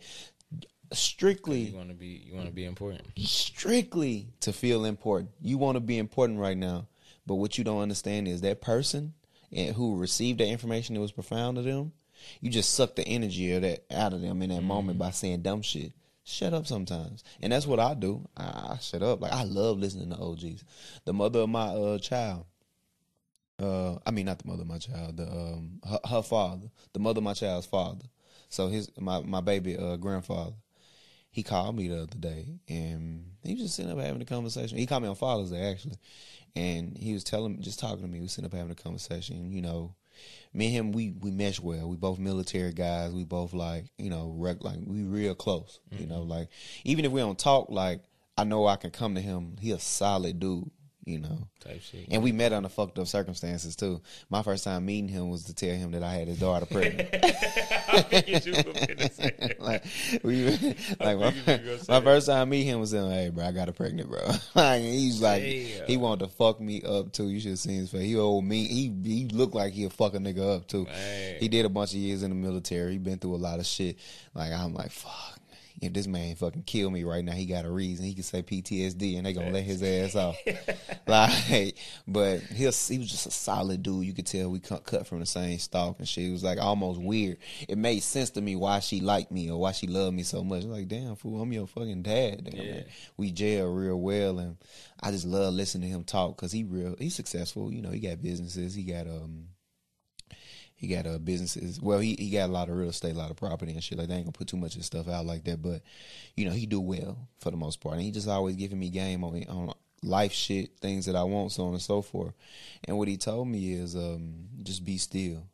[0.93, 3.03] strictly You want to be you want to be important.
[3.19, 5.31] strictly to feel important.
[5.41, 6.87] You want to be important right now,
[7.27, 9.15] but what you don't understand is that person
[9.53, 11.93] and who received that information that was profound to them,
[12.41, 15.43] you just suck the energy of that out of them in that moment by saying
[15.43, 15.93] dumb shit.
[16.25, 18.29] Shut up sometimes, and that's what I do.
[18.37, 19.21] I, I shut up.
[19.21, 20.63] Like I love listening to OGs.
[21.05, 22.45] The mother of my uh, child,
[23.61, 27.01] uh, I mean not the mother of my child, the um, her, her father, the
[27.01, 28.05] mother of my child's father.
[28.49, 30.55] So his my my baby uh, grandfather
[31.33, 34.77] he called me the other day and he was just sitting up having a conversation.
[34.77, 35.97] He called me on Father's Day actually,
[36.55, 38.19] and he was telling, just talking to me.
[38.19, 39.51] We was sitting up having a conversation.
[39.51, 39.95] You know,
[40.53, 41.89] me and him, we we mesh well.
[41.89, 43.15] We both military guys.
[43.15, 45.81] We both like, you know, rec- like we real close.
[45.99, 46.49] You know, like
[46.85, 48.03] even if we don't talk, like
[48.37, 49.57] I know I can come to him.
[49.59, 50.71] He a solid dude.
[51.05, 52.07] You know, Type shit.
[52.13, 54.01] and we met under fucked up circumstances too.
[54.31, 57.11] My first time meeting him was to tell him that I had his daughter pregnant.
[59.59, 59.85] like
[60.23, 60.45] we
[61.01, 63.31] like my, figured you were gonna say my first time meeting him was saying, "Hey,
[63.31, 64.21] bro, I got her pregnant, bro."
[64.55, 65.87] like he's like Damn.
[65.89, 67.29] he wanted to fuck me up too.
[67.29, 68.03] You should have seen his face.
[68.03, 68.65] He old me.
[68.65, 70.85] He he looked like fuck a nigga up too.
[70.85, 71.37] Man.
[71.41, 72.93] He did a bunch of years in the military.
[72.93, 73.99] He been through a lot of shit.
[74.35, 75.41] Like I'm like fuck.
[75.83, 78.05] If this man fucking kill me right now, he got a reason.
[78.05, 80.37] He can say PTSD, and they gonna let his ass off.
[81.07, 84.05] like, but he was, he was just a solid dude.
[84.07, 86.29] You could tell we cut, cut from the same stalk and shit.
[86.29, 87.39] It was like almost weird.
[87.69, 90.45] It made sense to me why she liked me or why she loved me so
[90.45, 90.65] much.
[90.65, 92.45] Like, damn fool, I'm your fucking dad.
[92.45, 92.73] Damn, Yeah.
[92.73, 92.85] man.
[93.17, 94.57] We jail real well, and
[95.03, 96.95] I just love listening to him talk because he real.
[96.99, 97.73] He's successful.
[97.73, 98.75] You know, he got businesses.
[98.75, 99.49] He got um.
[100.83, 101.81] He got uh, businesses.
[101.81, 103.99] Well, he, he got a lot of real estate, a lot of property and shit.
[103.99, 105.81] Like they ain't gonna put too much of stuff out like that, but
[106.35, 107.95] you know he do well for the most part.
[107.95, 111.53] And he just always giving me game on on life shit, things that I want,
[111.53, 112.35] so on and so forth.
[112.83, 115.47] And what he told me is um just be still.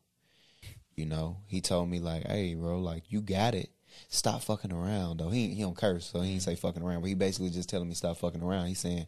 [0.97, 3.69] You know, he told me like, hey, bro, like you got it.
[4.09, 5.29] Stop fucking around though.
[5.29, 7.87] He he don't curse, so he ain't say fucking around, but he basically just telling
[7.87, 8.69] me stop fucking around.
[8.69, 9.07] He's saying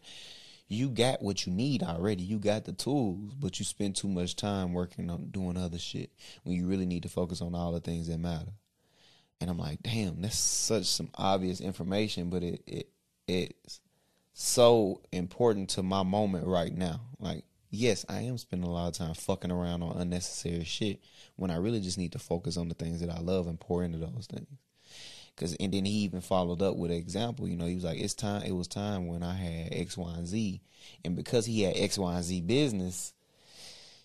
[0.71, 2.23] you got what you need already.
[2.23, 6.11] You got the tools, but you spend too much time working on doing other shit
[6.43, 8.53] when you really need to focus on all the things that matter.
[9.41, 12.89] And I'm like, damn, that's such some obvious information, but it it
[13.27, 13.81] it's
[14.33, 17.01] so important to my moment right now.
[17.19, 21.01] Like, yes, I am spending a lot of time fucking around on unnecessary shit
[21.35, 23.83] when I really just need to focus on the things that I love and pour
[23.83, 24.47] into those things.
[25.41, 27.47] Cause and then he even followed up with an example.
[27.47, 28.43] You know, he was like, "It's time.
[28.43, 30.61] It was time when I had X, Y, and Z,
[31.03, 33.15] and because he had X, Y, and Z business,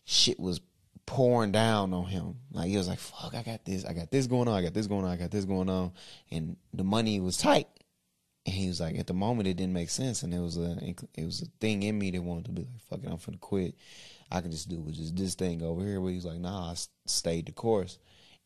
[0.07, 0.63] shit was
[1.05, 2.37] pouring down on him.
[2.53, 3.85] Like he was like, "Fuck, I got this.
[3.85, 4.55] I got this going on.
[4.55, 5.11] I got this going on.
[5.11, 5.93] I got this going on,"
[6.31, 7.69] and the money was tight.
[8.47, 10.79] And he was like, at the moment, it didn't make sense, and it was a
[11.15, 13.41] it was a thing in me that wanted to be like, "Fuck it, I'm finna
[13.41, 13.75] quit.
[14.33, 16.77] I can just do with just this thing over here." But he's like, "Nah, I
[17.05, 17.99] stayed the course."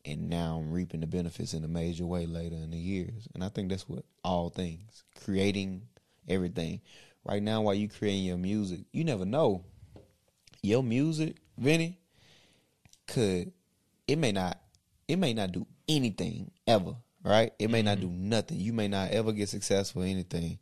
[0.05, 3.27] And now I'm reaping the benefits in a major way later in the years.
[3.33, 5.83] And I think that's what all things, creating
[6.27, 6.81] everything.
[7.23, 9.63] Right now, while you creating your music, you never know.
[10.63, 11.99] Your music, Vinny,
[13.07, 13.51] could
[14.07, 14.57] it may not
[15.07, 17.53] it may not do anything ever, right?
[17.59, 18.29] It may not do mm-hmm.
[18.29, 18.59] nothing.
[18.59, 20.59] You may not ever get successful anything,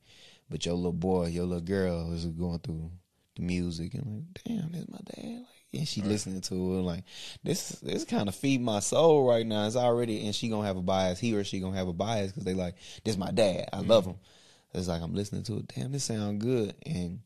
[0.49, 2.91] but your little boy, your little girl is going through
[3.35, 5.39] the music and like, damn, that's my dad.
[5.39, 7.03] Like, and she listening to it like
[7.43, 7.69] this.
[7.81, 9.67] This kind of feed my soul right now.
[9.67, 11.19] It's already, and she gonna have a bias.
[11.19, 13.17] He or she gonna have a bias because they like this.
[13.17, 13.69] My dad.
[13.71, 14.11] I love mm-hmm.
[14.11, 14.19] him.
[14.73, 15.67] It's like I'm listening to it.
[15.67, 16.75] Damn, this sound good.
[16.85, 17.19] And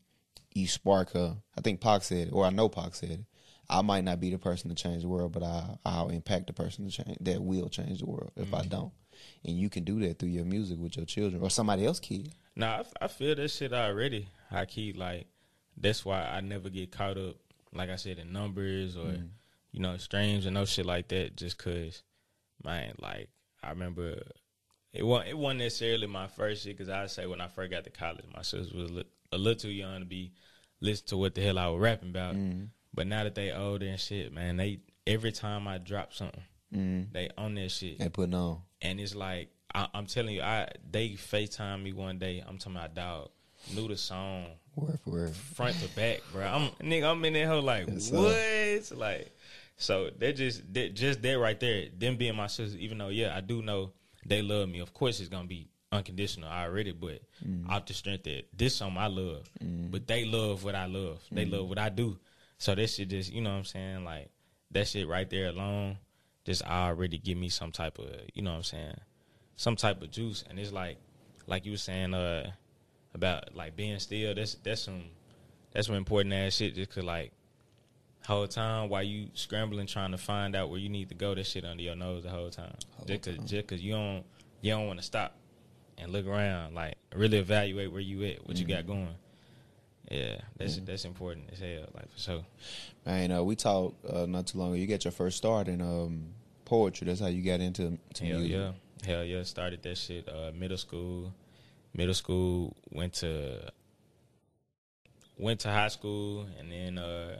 [0.52, 1.36] you spark her.
[1.56, 3.24] I think Pac said it, or I know Pac said it.
[3.68, 6.52] I might not be the person to change the world, but I I'll impact the
[6.52, 8.68] person to change that will change the world if I mm-hmm.
[8.68, 8.92] don't.
[9.44, 12.32] And you can do that through your music with your children or somebody else kid.
[12.56, 14.28] Nah, I feel that shit already.
[14.50, 15.26] I keep like
[15.76, 17.36] that's why I never get caught up,
[17.74, 19.16] like I said, in numbers or
[19.72, 21.36] you know streams and no shit like that.
[21.36, 22.02] Just cause,
[22.62, 23.28] man, like
[23.62, 24.20] I remember
[24.92, 26.78] it wasn't it wasn't necessarily my first shit.
[26.78, 29.38] Cause I say when I first got to college, my sister was a li- a
[29.38, 30.32] little too young to be
[30.80, 32.36] listen to what the hell I was rapping about.
[32.92, 36.42] But now that they older and shit, man, they every time I drop something,
[36.74, 37.12] Mm.
[37.12, 38.58] they on that shit They putting on.
[38.82, 42.42] and it's like I, I'm telling you, I they Facetime me one day.
[42.44, 43.28] I'm talking about dog
[43.74, 45.34] knew the song Word for word.
[45.34, 46.44] front to back, bro.
[46.46, 48.98] I'm nigga, I'm in there hoe like Yes, what?
[48.98, 49.30] Like
[49.76, 51.86] so that just that just that right there.
[51.96, 53.92] Them being my sisters, even though yeah, I do know
[54.26, 54.78] they love me.
[54.80, 57.68] Of course, it's gonna be unconditional already, but Mm.
[57.68, 61.22] off the strength that this song I love, but they love what I love.
[61.30, 61.52] They Mm.
[61.52, 62.18] love what I do.
[62.58, 64.30] So that shit just you know what I'm saying like
[64.70, 65.98] that shit right there alone
[66.44, 68.94] just already give me some type of you know what I'm saying
[69.56, 70.98] some type of juice and it's like
[71.46, 72.50] like you were saying uh
[73.14, 75.04] about like being still that's that's some
[75.72, 77.32] that's some important ass shit just cause like
[78.26, 81.46] whole time while you scrambling trying to find out where you need to go that
[81.46, 82.74] shit under your nose the whole time
[83.06, 84.24] just cause just cause you don't
[84.62, 85.36] you don't want to stop
[85.98, 89.08] and look around like really evaluate where you at what you got going
[90.10, 92.44] yeah that's that's important as hell like for sure
[93.06, 94.76] Man, uh, we talked uh, not too long ago.
[94.76, 96.28] You got your first start in um,
[96.64, 97.06] poetry.
[97.06, 98.56] That's how you got into to Hell music.
[98.56, 98.72] yeah,
[99.06, 99.42] hell yeah.
[99.42, 101.34] Started that shit uh, middle school.
[101.94, 103.70] Middle school went to
[105.38, 107.36] went to high school, and then uh,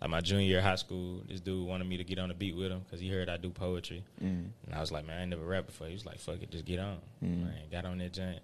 [0.00, 2.34] like my junior year of high school, this dude wanted me to get on the
[2.34, 4.46] beat with him because he heard I do poetry, Mm.
[4.66, 5.86] and I was like, man, I ain't never rapped before.
[5.86, 6.98] He was like, fuck it, just get on.
[7.22, 7.44] Mm.
[7.44, 8.40] Man, got on that joint.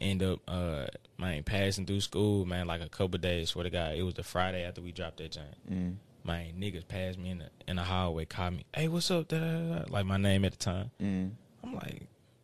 [0.00, 0.86] End up, uh,
[1.18, 3.50] man, passing through school, man, like a couple days.
[3.50, 5.96] Swear to God, it was the Friday after we dropped that joint Mm.
[6.24, 9.28] man, niggas passed me in the in the hallway, called me, hey, what's up?
[9.28, 9.84] Da, da, da, da.
[9.92, 10.90] Like my name at the time.
[11.00, 11.30] Mm.
[11.64, 12.02] I'm like,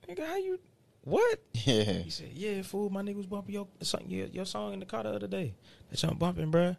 [0.09, 0.59] nigga, how you?
[1.03, 1.41] What?
[1.53, 1.85] Yeah.
[1.85, 4.87] He said, yeah, fool, my nigga was bumping your song, your, your song in the
[4.87, 5.55] car the other day.
[5.91, 6.77] That song bumping, bruh.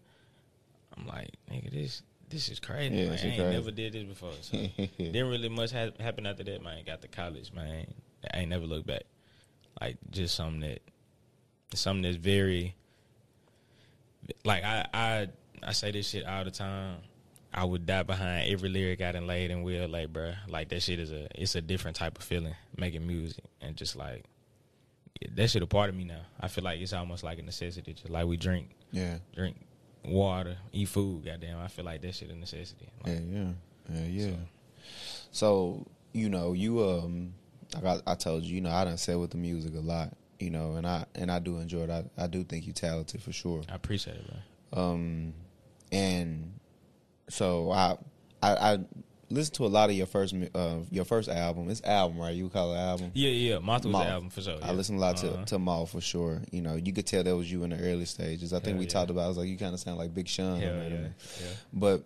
[0.98, 2.96] I'm like, nigga, this this is crazy.
[2.96, 3.12] Yeah, man.
[3.12, 3.54] I ain't crazy.
[3.54, 4.32] never did this before.
[4.42, 4.58] So
[4.98, 6.84] didn't really much ha- happen after that, man.
[6.86, 7.86] Got to college, man.
[8.34, 9.04] I ain't never looked back.
[9.80, 10.82] Like just something that,
[11.74, 12.76] something that's very,
[14.46, 15.28] like I I
[15.62, 16.98] I say this shit all the time.
[17.54, 20.36] I would die behind every lyric I done laid and will like, bruh.
[20.48, 23.96] Like that shit is a it's a different type of feeling making music and just
[23.96, 24.24] like
[25.36, 26.22] that shit a part of me now.
[26.40, 29.18] I feel like it's almost like a necessity, just like we drink, Yeah.
[29.36, 29.58] drink
[30.04, 31.26] water, eat food.
[31.26, 32.88] Goddamn, I feel like that shit a necessity.
[33.06, 33.40] Like, Yeah,
[33.90, 34.36] yeah, yeah, yeah.
[35.32, 37.34] So you know, you um,
[37.82, 40.16] like I, I told you, you know, I done said with the music a lot,
[40.40, 41.90] you know, and I and I do enjoy it.
[41.90, 43.62] I, I do think you talented for sure.
[43.70, 44.28] I appreciate it,
[44.72, 44.84] bro.
[44.84, 45.34] Um,
[45.92, 46.60] and
[47.30, 47.98] so I
[48.42, 48.80] I, I
[49.30, 51.70] listened to a lot of your first uh, your first album.
[51.70, 52.36] It's album, right?
[52.36, 53.12] You call it album.
[53.14, 53.60] Yeah, yeah.
[53.60, 54.06] Moth was Moth.
[54.06, 54.60] the album for sure.
[54.62, 55.46] I listened a lot to Uh-huh.
[55.46, 56.42] to Maul for sure.
[56.52, 58.54] You know, you could tell that was you in the early stages.
[58.54, 58.90] I think Hell we yeah.
[58.92, 59.26] talked about.
[59.26, 60.60] I was like, you kind of sound like Big Sean.
[60.60, 61.08] Hell yeah, yeah.
[61.72, 62.04] But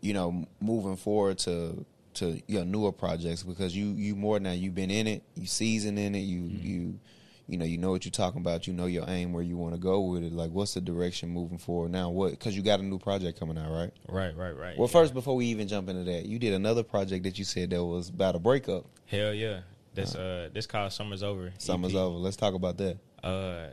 [0.00, 4.74] you know, moving forward to to your newer projects because you you more now you've
[4.74, 6.66] been in it, you seasoned in it, you Mm-hmm.
[6.66, 6.98] you
[7.46, 9.74] you know you know what you're talking about, you know your aim where you want
[9.74, 10.32] to go with it.
[10.32, 12.10] Like, what's the direction moving forward now?
[12.10, 13.90] What because you got a new project coming out, right?
[14.08, 14.78] Right, right, right.
[14.78, 14.92] Well, yeah.
[14.92, 17.84] first before we even jump into that, you did another project that you said that
[17.84, 18.86] was about a breakup.
[19.06, 19.60] Hell yeah.
[19.94, 21.52] That's uh this called Summer's Over.
[21.58, 22.00] Summer's EP.
[22.00, 22.18] over.
[22.18, 22.98] Let's talk about that.
[23.22, 23.68] Uh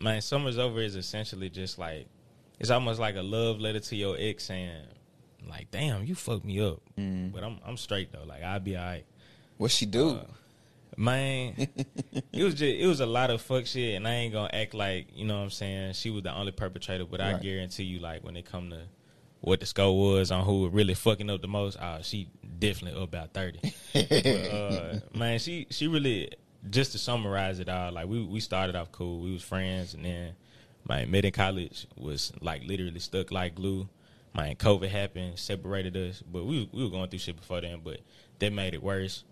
[0.00, 2.06] man, Summer's Over is essentially just like
[2.58, 4.72] it's almost like a love letter to your ex saying,
[5.48, 6.80] like, damn, you fucked me up.
[6.98, 7.32] Mm.
[7.32, 8.24] But I'm I'm straight though.
[8.24, 9.04] Like I'll be alright.
[9.58, 10.10] What she do?
[10.10, 10.24] Uh,
[10.96, 11.54] Man,
[12.32, 14.74] it was just it was a lot of fuck shit, and I ain't gonna act
[14.74, 15.94] like you know what I'm saying.
[15.94, 18.82] She was the only perpetrator, but I guarantee you, like when it come to
[19.40, 22.28] what the score was on who was really fucking up the most, uh, she
[22.58, 23.74] definitely up about thirty.
[23.92, 26.30] but, uh, man, she she really
[26.68, 27.92] just to summarize it all.
[27.92, 30.34] Like we we started off cool, we was friends, and then
[30.84, 33.88] my mid in college was like literally stuck like glue.
[34.34, 38.00] My COVID happened, separated us, but we we were going through shit before then, but
[38.40, 39.24] that made it worse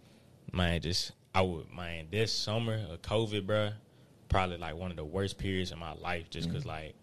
[0.53, 3.73] man, just I would man this summer of COVID, bruh,
[4.29, 6.69] probably like one of the worst periods in my life, just because mm.
[6.69, 6.95] like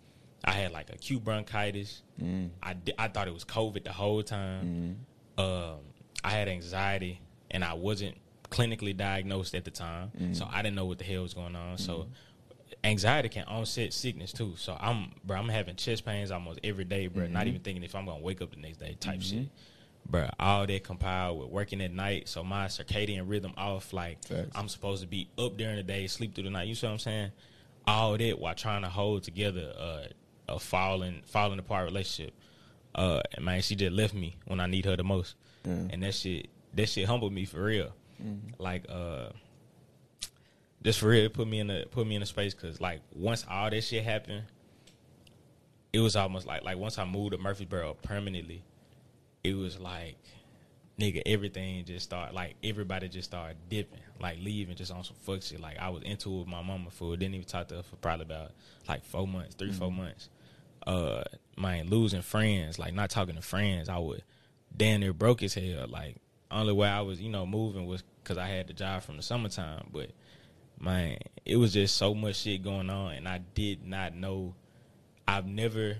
[0.43, 2.01] I had like acute bronchitis.
[2.21, 2.49] Mm.
[2.61, 4.97] I di- I thought it was COVID the whole time.
[5.37, 5.43] Mm.
[5.43, 5.79] Um,
[6.23, 8.17] I had anxiety, and I wasn't
[8.49, 10.35] clinically diagnosed at the time, mm.
[10.35, 11.77] so I didn't know what the hell was going on.
[11.77, 12.07] So.
[12.83, 15.37] Anxiety can onset sickness too, so I'm, bro.
[15.37, 17.25] I'm having chest pains almost every day, bro.
[17.25, 17.49] Not mm-hmm.
[17.49, 19.39] even thinking if I'm gonna wake up the next day, type mm-hmm.
[19.39, 19.49] shit
[20.09, 23.93] bro, all that compiled with working at night, so my circadian rhythm off.
[23.93, 24.17] Like.
[24.55, 26.67] I'm supposed to be up during the day, sleep through the night.
[26.67, 27.31] You see what I'm saying?
[27.85, 30.03] All that while trying to hold together uh,
[30.49, 32.33] a falling falling apart relationship.
[32.95, 35.71] Uh, and man, she just left me when I need her the most, Yeah.
[35.91, 37.93] and that shit that shit humbled me for real.
[38.57, 39.29] Like uh.
[40.83, 43.01] Just for real, it put me in a put me in a space because like
[43.13, 44.43] once all that shit happened,
[45.91, 48.63] it was almost like like once I moved to Murfreesboro permanently,
[49.47, 50.17] it was like
[50.99, 55.43] nigga everything just started like everybody just started dipping like leaving just on some fuck
[55.43, 55.59] shit.
[55.59, 57.95] Like i was into it with my mama for didn't even talk to her for
[57.97, 58.51] probably about
[58.87, 60.29] like four months 3 four months.
[60.85, 61.23] Uh
[61.57, 64.23] man losing friends like not talking to friends i would
[64.75, 66.15] damn near broke his hell like
[66.49, 69.23] only way i was you know moving was because i had the job from the
[69.23, 70.11] summertime but
[70.79, 74.53] man it was just so much shit going on and i did not know
[75.27, 75.97] I've never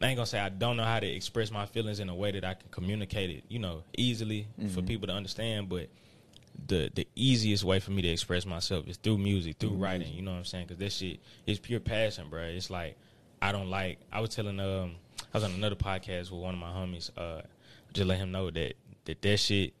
[0.00, 2.30] I ain't gonna say I don't know how to express my feelings in a way
[2.32, 5.88] that I can communicate it, you know, easily for people to understand, but
[6.66, 10.22] the the easiest way for me to express myself is through music, through writing, you
[10.22, 10.66] know what I'm saying?
[10.68, 12.42] Cuz this shit is pure passion, bro.
[12.42, 12.96] It's like
[13.42, 14.96] I don't like I was telling um
[15.32, 17.42] I was on another podcast with one of my homies uh
[17.92, 18.74] just let him know that
[19.06, 19.72] that that shit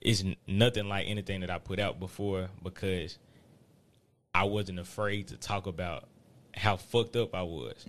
[0.00, 3.18] is nothing like anything that I put out before because
[4.34, 6.08] I wasn't afraid to talk about
[6.54, 7.84] how fucked up I was.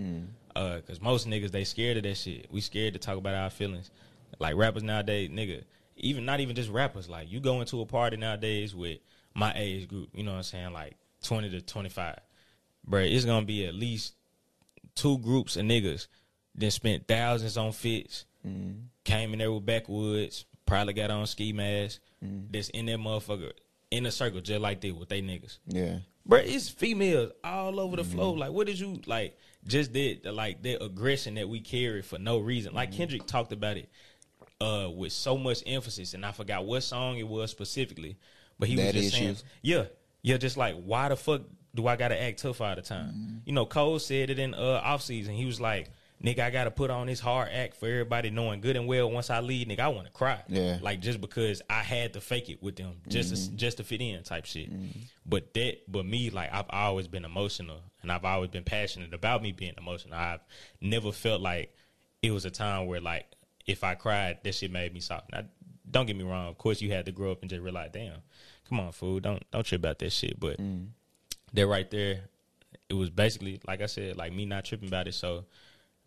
[0.56, 2.48] Uh, cause most niggas they scared of that shit.
[2.52, 3.92] We scared to talk about our feelings.
[4.40, 5.64] Like rappers nowadays, nigga,
[5.98, 7.10] even not even just rappers.
[7.10, 9.00] Like you go into a party nowadays with
[9.34, 12.20] my age group, you know what I'm saying, like twenty to twenty five,
[12.86, 13.02] bro.
[13.02, 14.14] It's gonna be at least
[14.96, 16.08] two groups of niggas
[16.56, 18.26] that spent thousands on fits,
[19.04, 23.52] came in there with backwoods, probably got on ski masks, that's in that motherfucker
[23.92, 25.58] in a circle just like that with they niggas.
[25.68, 26.00] Yeah.
[26.26, 28.38] Bro, it's females all over the floor.
[28.38, 29.38] Like, what did you like?
[29.68, 32.74] Just that, like that aggression that we carry for no reason.
[32.74, 33.90] Like Kendrick talked about it
[34.60, 38.18] uh, with so much emphasis, and I forgot what song it was specifically,
[38.58, 39.44] but he That was just saying, issues?
[39.62, 39.84] yeah,
[40.22, 41.42] yeah, just like why the fuck
[41.76, 43.42] do I gotta act tough all the time?
[43.46, 45.36] You know, Cole said it in uh, off season.
[45.36, 45.90] He was like,
[46.24, 49.10] "Nigga, I gotta put on this hard act for everybody knowing good and well.
[49.10, 50.44] Once I leave, nigga, I want to cry.
[50.48, 50.78] Yeah.
[50.82, 53.56] like just because I had to fake it with them, just to, mm-hmm.
[53.56, 54.72] just to fit in, type shit.
[54.72, 55.00] Mm-hmm.
[55.26, 59.42] But that, but me, like I've always been emotional, and I've always been passionate about
[59.42, 60.16] me being emotional.
[60.16, 60.42] I've
[60.80, 61.76] never felt like
[62.22, 63.26] it was a time where like
[63.66, 65.32] if I cried, that shit made me soft.
[65.32, 65.44] Now,
[65.90, 66.48] don't get me wrong.
[66.48, 68.18] Of course, you had to grow up and just realize, damn,
[68.70, 70.40] come on, fool, don't don't trip about that shit.
[70.40, 70.88] But mm.
[71.54, 72.22] that right there,
[72.90, 75.14] it was basically like I said, like me not tripping about it.
[75.14, 75.46] So,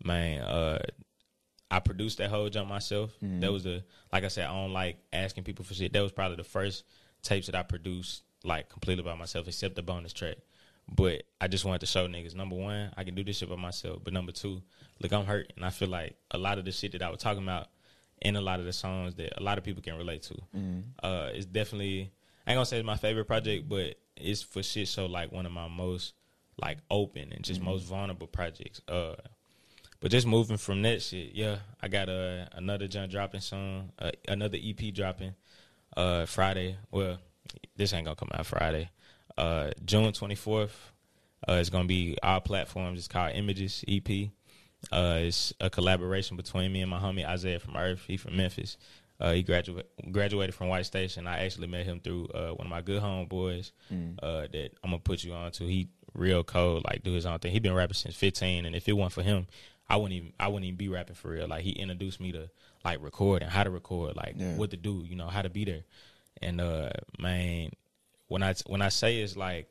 [0.03, 0.79] man, uh,
[1.71, 3.11] I produced that whole jump myself.
[3.39, 5.93] That was the like I said, I don't like asking people for shit.
[5.93, 6.83] That was probably the first
[7.21, 10.37] tapes that I produced like completely by myself, except the bonus track.
[10.87, 13.55] But I just wanted to show niggas number one, I can do this shit by
[13.55, 14.03] myself.
[14.03, 14.61] But number two,
[15.01, 17.19] look, I'm hurt, and I feel like a lot of the shit that I was
[17.19, 17.69] talking about
[18.21, 20.35] in a lot of the songs that a lot of people can relate to.
[21.03, 22.11] Uh, it's definitely
[22.45, 25.47] I ain't gonna say it's my favorite project, but it's for shit So like one
[25.47, 26.13] of my most
[26.61, 28.79] like open and just most vulnerable projects.
[28.87, 29.15] Uh,
[30.05, 34.11] but just moving from that shit, yeah, I got uh, another John dropping song, uh,
[34.27, 35.33] another EP dropping
[35.97, 36.77] uh, Friday.
[36.91, 37.17] Well,
[37.75, 38.91] this ain't gonna come out Friday.
[39.35, 40.91] Uh, June twenty fourth.
[41.49, 42.99] Uh, it's gonna be all platforms.
[42.99, 44.29] It's called Images EP.
[44.91, 48.03] Uh, it's a collaboration between me and my homie Isaiah from Earth.
[48.07, 48.77] He from Memphis.
[49.19, 51.25] Uh, he graduated graduated from White Station.
[51.25, 53.71] I actually met him through uh, one of my good homeboys
[54.21, 55.63] uh, that I'm gonna put you on to.
[55.63, 57.51] He real cold, like do his own thing.
[57.51, 59.47] He been rapping since 15, and if it wasn't for him,
[59.87, 61.47] I wouldn't even I wouldn't even be rapping for real.
[61.47, 62.49] Like he introduced me to
[62.83, 64.55] like record and how to record, like Yeah.
[64.55, 65.83] what to do, you know, how to be there.
[66.41, 67.71] And uh, man,
[68.27, 69.69] when I when I say it's like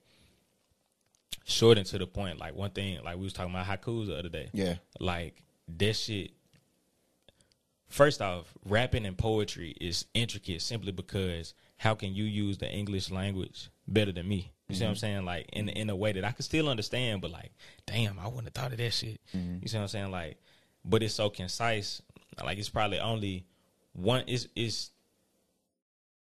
[1.44, 4.16] short and to the point, like one thing, like we was talking about haikus the
[4.18, 4.76] other day Yeah.
[5.00, 5.42] like
[5.78, 6.30] that shit
[7.88, 13.10] first off rapping and poetry is intricate simply because how can you use the english
[13.10, 14.52] language better than me.
[14.68, 15.00] You see what i'm mm-hmm.
[15.00, 15.24] saying?
[15.24, 17.52] Like in in a way that i can still understand but like
[17.86, 19.20] damn i wouldn't have thought of that shit.
[19.36, 19.58] Mm-hmm.
[19.60, 20.10] You see what i'm saying?
[20.10, 20.38] Like
[20.84, 22.02] but it's so concise.
[22.42, 23.46] Like it's probably only
[23.92, 24.90] one is is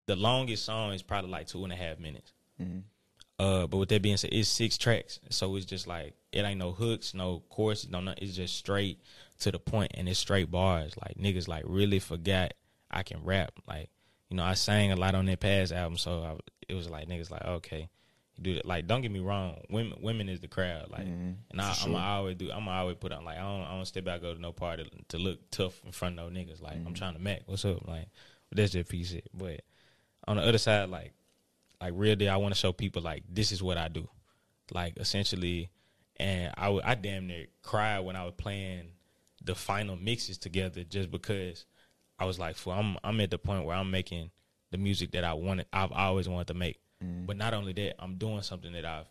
[0.05, 2.33] the longest song is probably like two and a half minutes.
[2.61, 2.79] Mm-hmm.
[3.39, 6.59] Uh, but with that being said, it's six tracks, so it's just like it ain't
[6.59, 8.23] no hooks, no chorus, no nothing.
[8.23, 8.99] It's just straight
[9.39, 10.93] to the point, and it's straight bars.
[10.97, 12.53] Like niggas like really forgot
[12.91, 13.53] I can rap.
[13.65, 13.89] Like
[14.29, 17.07] you know, I sang a lot on that past album, so I, it was like
[17.07, 17.89] niggas like okay,
[18.35, 18.65] you do that.
[18.65, 20.89] Like don't get me wrong, women women is the crowd.
[20.89, 21.31] Like, mm-hmm.
[21.51, 21.97] and I, I'm sure.
[21.97, 22.51] always do.
[22.51, 24.89] I'm always put on like I don't I don't step out go to no party
[25.09, 26.61] to look tough in front of no niggas.
[26.61, 26.93] Like I'm mm-hmm.
[26.93, 27.41] trying to mac.
[27.45, 27.87] What's up?
[27.87, 28.07] Like
[28.51, 29.27] that's just piece shit.
[29.33, 29.61] But
[30.27, 31.13] on the other side, like
[31.81, 34.07] like real deal, I want to show people like this is what I do,
[34.71, 35.69] like essentially,
[36.17, 38.91] and I would I damn near cried when I was playing
[39.43, 41.65] the final mixes together just because
[42.17, 44.31] I was like, "Fool, I'm I'm at the point where I'm making
[44.71, 47.25] the music that I wanted, I've always wanted to make, mm-hmm.
[47.25, 49.05] but not only that, I'm doing something that I've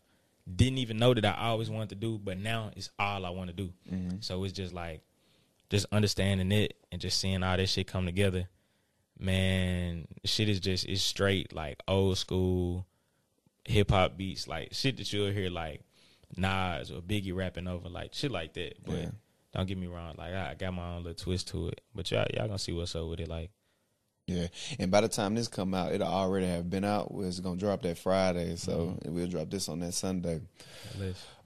[0.55, 3.51] didn't even know that I always wanted to do, but now it's all I want
[3.51, 3.71] to do.
[3.93, 4.17] Mm-hmm.
[4.21, 5.03] So it's just like
[5.69, 8.49] just understanding it and just seeing all this shit come together
[9.19, 12.87] man, shit is just it's straight like old school
[13.65, 15.83] hip hop beats, like shit that you'll hear like
[16.37, 18.85] Nas or Biggie rapping over, like shit like that.
[18.85, 19.11] But Yeah.
[19.55, 21.81] don't get me wrong, like I, I got my own little twist to it.
[21.95, 23.29] But y'all y'all gonna see what's up with it.
[23.29, 23.51] Like
[24.29, 27.11] Yeah, and by the time this come out, it'll already have been out.
[27.21, 30.43] It's gonna drop that Friday, so we'll drop this on that Sunday.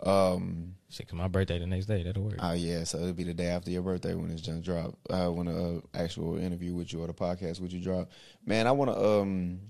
[0.05, 2.03] Um, shit, 'cause my birthday the next day.
[2.03, 2.37] That'll work.
[2.41, 4.99] oh yeah, so it'll be the day after your birthday when it's just drop.
[5.09, 8.11] Uh, when a uh, actual interview with you or the podcast with you drop.
[8.45, 9.61] Man, I want to um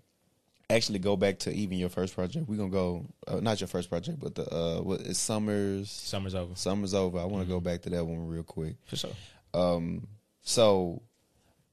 [0.71, 2.49] actually go back to even your first project.
[2.49, 5.91] We're gonna go uh, not your first project, but the uh what is Summers.
[5.91, 7.19] Summer's over Summer's over.
[7.19, 8.77] I want to go back to that one real quick.
[8.87, 9.11] for sure.
[9.53, 10.09] Um,
[10.41, 11.03] so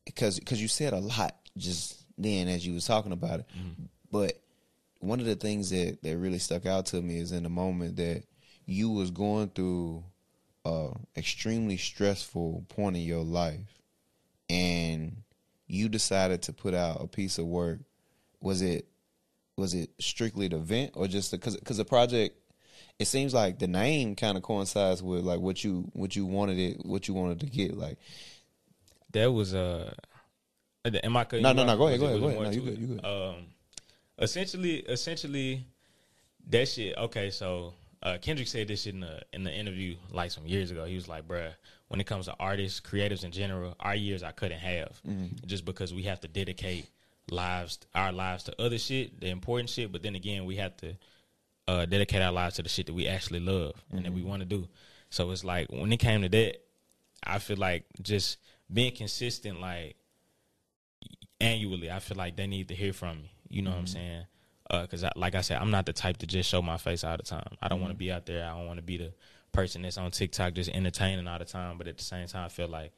[0.09, 3.83] because because you said a lot just then as you was talking about it, mm-hmm.
[4.11, 4.41] but
[4.99, 7.95] one of the things that that really stuck out to me is in the moment
[7.97, 8.23] that
[8.65, 10.03] you was going through
[10.65, 13.81] a extremely stressful point in your life,
[14.49, 15.23] and
[15.67, 17.79] you decided to put out a piece of work.
[18.41, 18.87] Was it
[19.57, 22.35] was it strictly the vent or just because because the project
[22.97, 26.57] it seems like the name kind of coincides with like what you what you wanted
[26.57, 27.97] it what you wanted to get like
[29.11, 29.93] That was uh
[30.85, 32.41] am I No, no, no, go ahead, go ahead, go ahead.
[32.41, 33.05] No, you good, you good.
[33.05, 33.35] Um
[34.17, 35.65] essentially essentially
[36.49, 40.31] that shit okay, so uh, Kendrick said this shit in the in the interview like
[40.31, 40.85] some years ago.
[40.85, 41.51] He was like, "Bruh,
[41.89, 45.01] when it comes to artists, creatives in general, our years I couldn't have
[45.45, 46.87] just because we have to dedicate
[47.29, 49.91] lives, our lives to other shit, the important shit.
[49.91, 50.95] But then again, we have to
[51.67, 54.41] uh, dedicate our lives to the shit that we actually love and that we want
[54.41, 54.67] to do.
[55.09, 56.57] So it's like when it came to that,
[57.23, 58.37] I feel like just
[58.71, 59.95] being consistent, like
[61.41, 63.31] annually, I feel like they need to hear from me.
[63.49, 63.93] You know what I'm mm-hmm.
[63.93, 64.23] saying?
[64.69, 67.03] Uh, because, I like I said, I'm not the type to just show my face
[67.03, 67.55] all the time.
[67.61, 67.99] I don't want to mm-hmm.
[67.99, 68.45] be out there.
[68.45, 69.13] I don't want to be the
[69.51, 71.77] person that's on TikTok just entertaining all the time.
[71.77, 72.93] But at the same time, I feel like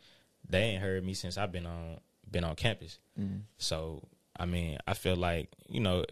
[0.49, 1.99] they ain't heard me since I've been on
[2.29, 2.99] been on campus.
[3.19, 3.39] Mm-hmm.
[3.57, 4.05] So
[4.37, 6.03] I mean, I feel like you know,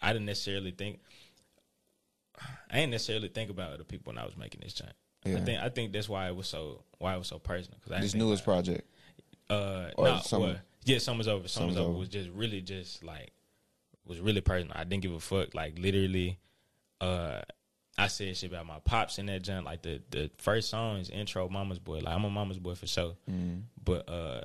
[0.00, 1.00] I didn't necessarily think.
[2.70, 4.92] I didn't necessarily think about the people when I was making this joint.
[5.24, 7.78] I think I think that's why it was so why it was so personal.
[7.84, 8.88] Cause I this newest about- project
[9.50, 11.46] uh, Or no, Summer- well, yeah, summer's over.
[11.48, 11.98] Summer's, Summer's over Over.
[11.98, 13.32] was just really just like
[14.06, 14.72] was really personal.
[14.76, 15.54] I didn't give a fuck.
[15.54, 16.38] Like literally,
[17.00, 17.40] uh,
[17.98, 19.64] I said shit about my pops in that joint.
[19.64, 21.98] Like the the first song is intro, Mama's Boy.
[21.98, 23.14] Like I'm a Mama's Boy for sure.
[23.84, 24.40] But uh,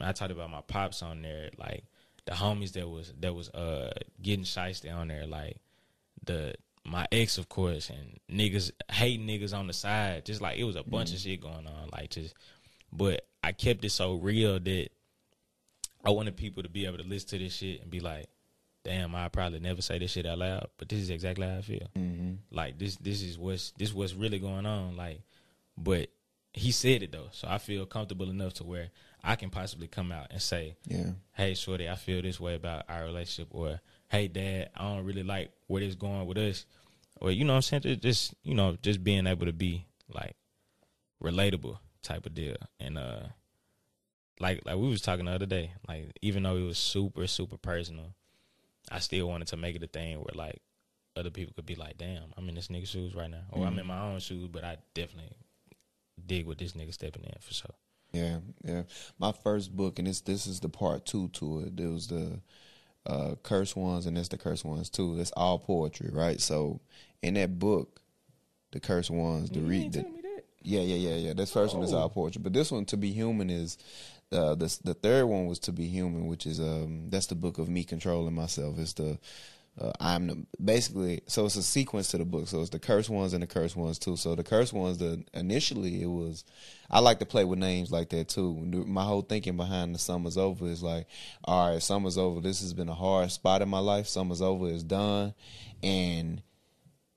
[0.00, 1.50] I talked about my pops on there.
[1.58, 1.84] Like
[2.26, 3.92] the homies that was that was uh
[4.22, 5.26] getting shysty on there.
[5.26, 5.56] Like
[6.24, 10.24] the my ex, of course, and niggas hate niggas on the side.
[10.24, 11.88] Just like it was a bunch of shit going on.
[11.92, 12.34] Like just,
[12.92, 14.88] but I kept it so real that
[16.04, 18.26] I wanted people to be able to listen to this shit and be like,
[18.84, 21.62] "Damn, I probably never say this shit out loud, but this is exactly how I
[21.62, 21.88] feel.
[21.96, 22.32] Mm-hmm.
[22.50, 24.96] Like this, this is what's this what's really going on.
[24.96, 25.22] Like,
[25.76, 26.08] but
[26.52, 28.90] he said it though, so I feel comfortable enough to where
[29.22, 31.10] I can possibly come out and say, Yeah.
[31.32, 35.22] hey shorty i feel this way about our relationship or hey dad i don't really
[35.22, 36.64] like where this going with us
[37.20, 39.84] or you know what i'm saying Just- just you know just being able to be
[40.12, 40.34] like
[41.22, 43.20] relatable type of deal and uh
[44.38, 47.56] like like we was talking the other day like even though it was super super
[47.56, 48.14] personal
[48.90, 50.60] i still wanted to make it a thing where like
[51.16, 53.78] other people could be like damn i'm in this nigga's shoes right now or i'm
[53.78, 55.32] in my own shoes but i definitely
[56.26, 57.74] dig what this nigga stepping in for sure
[58.12, 58.82] Yeah, yeah.
[59.18, 61.76] My first book, and this this is the part two to it.
[61.76, 62.40] There was the
[63.06, 65.16] uh, curse ones, and that's the curse ones too.
[65.16, 66.40] That's all poetry, right?
[66.40, 66.80] So
[67.22, 68.00] in that book,
[68.72, 70.19] the curse ones, the read, the, tell me that.
[70.62, 71.32] Yeah, yeah, yeah, yeah.
[71.34, 73.78] This first one is our portrait, but this one, to be human, is
[74.32, 77.58] uh, the the third one was to be human, which is um that's the book
[77.58, 78.78] of me controlling myself.
[78.78, 79.18] It's the
[79.80, 82.48] uh, I'm the, basically so it's a sequence to the book.
[82.48, 84.16] So it's the cursed ones and the cursed ones too.
[84.16, 86.44] So the cursed ones, the initially it was
[86.90, 88.54] I like to play with names like that too.
[88.86, 91.06] My whole thinking behind the summer's over is like,
[91.44, 92.40] all right, summer's over.
[92.40, 94.06] This has been a hard spot in my life.
[94.06, 94.68] Summer's over.
[94.68, 95.34] It's done,
[95.82, 96.42] and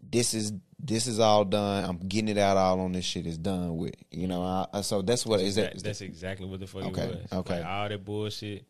[0.02, 0.54] this is
[0.86, 1.84] this is all done.
[1.86, 3.96] I'm getting it out all on this shit is done with.
[4.12, 5.74] You know, I, I- so that's what is that.
[5.76, 7.40] That- that's exactly what the fuck Okay, it was.
[7.40, 7.58] okay.
[7.60, 8.66] Like, all that bullshit.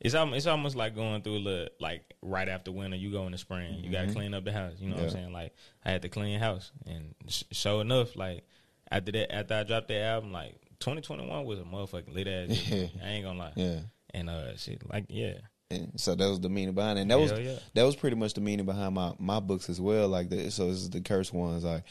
[0.00, 3.26] It's almost, it's almost like going through a little, like right after winter, you go
[3.26, 3.80] in the spring.
[3.82, 4.74] You got to clean up the house.
[4.78, 5.16] You know what I'm Mm-hmm.
[5.18, 5.32] Saying?
[5.32, 5.54] Like
[5.84, 8.44] I had to clean house, and sh- sure enough, like
[8.92, 12.62] after that, after I dropped that album, like 2021 was a motherfucking lit ass.
[13.04, 13.52] I ain't gonna lie.
[13.56, 13.80] yeah.
[14.14, 15.34] And uh, shit, like yeah,
[15.70, 17.02] And so that was the meaning behind it.
[17.02, 17.58] And that was yeah.
[17.74, 20.08] that was pretty much the meaning behind my my books as well.
[20.08, 21.62] Like the, so, this is the curse ones.
[21.62, 21.84] Like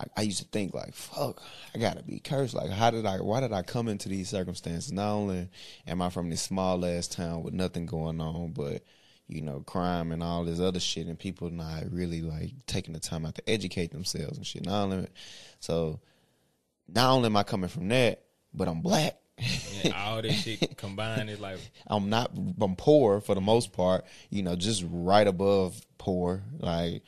[0.00, 1.42] I, I used to think like, fuck,
[1.74, 2.54] I gotta be cursed.
[2.54, 3.18] Like how did I?
[3.18, 4.90] Why did I come into these circumstances?
[4.90, 5.50] Not only
[5.86, 8.82] am I from this small ass town with nothing going on, but
[9.28, 13.00] you know, crime and all this other shit, and people not really like taking the
[13.00, 14.64] time out to educate themselves and shit.
[14.64, 15.08] Not only
[15.60, 16.00] so,
[16.88, 18.22] not only am I coming from that,
[18.54, 19.18] but I'm black.
[19.84, 22.30] And all this shit combined is like I'm not
[22.60, 26.42] I'm poor for the most part, you know, just right above poor.
[26.58, 27.02] Like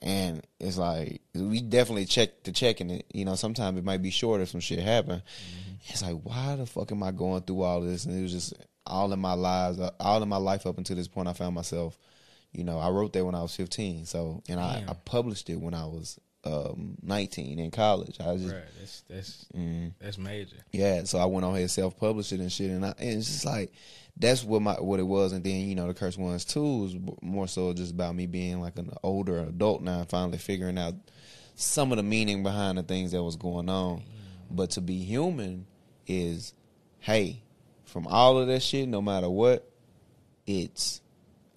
[0.00, 3.06] and it's like we definitely check the checking it.
[3.12, 5.16] You know, sometimes it might be short if some shit happen.
[5.16, 5.74] Mm-hmm.
[5.88, 8.04] It's like, why the fuck am I going through all this?
[8.04, 8.54] And it was just
[8.86, 11.28] all in my lives, all in my life up until this point.
[11.28, 11.98] I found myself,
[12.52, 14.04] you know, I wrote that when I was 15.
[14.06, 18.16] So, and I, I published it when I was um, 19 in college.
[18.20, 20.56] I was just, Right, that's that's mm, that's major.
[20.72, 23.26] yeah, so I went on here self published it and shit, and, I, and it's
[23.26, 23.72] just like
[24.16, 26.96] that's what my what it was, and then you know the curse ones too was
[27.22, 30.94] more so just about me being like an older adult now, and finally figuring out
[31.54, 34.02] some of the meaning behind the things that was going on.
[34.50, 35.66] But to be human
[36.06, 36.54] is,
[37.00, 37.42] hey,
[37.84, 39.68] from all of that shit, no matter what,
[40.46, 41.00] it's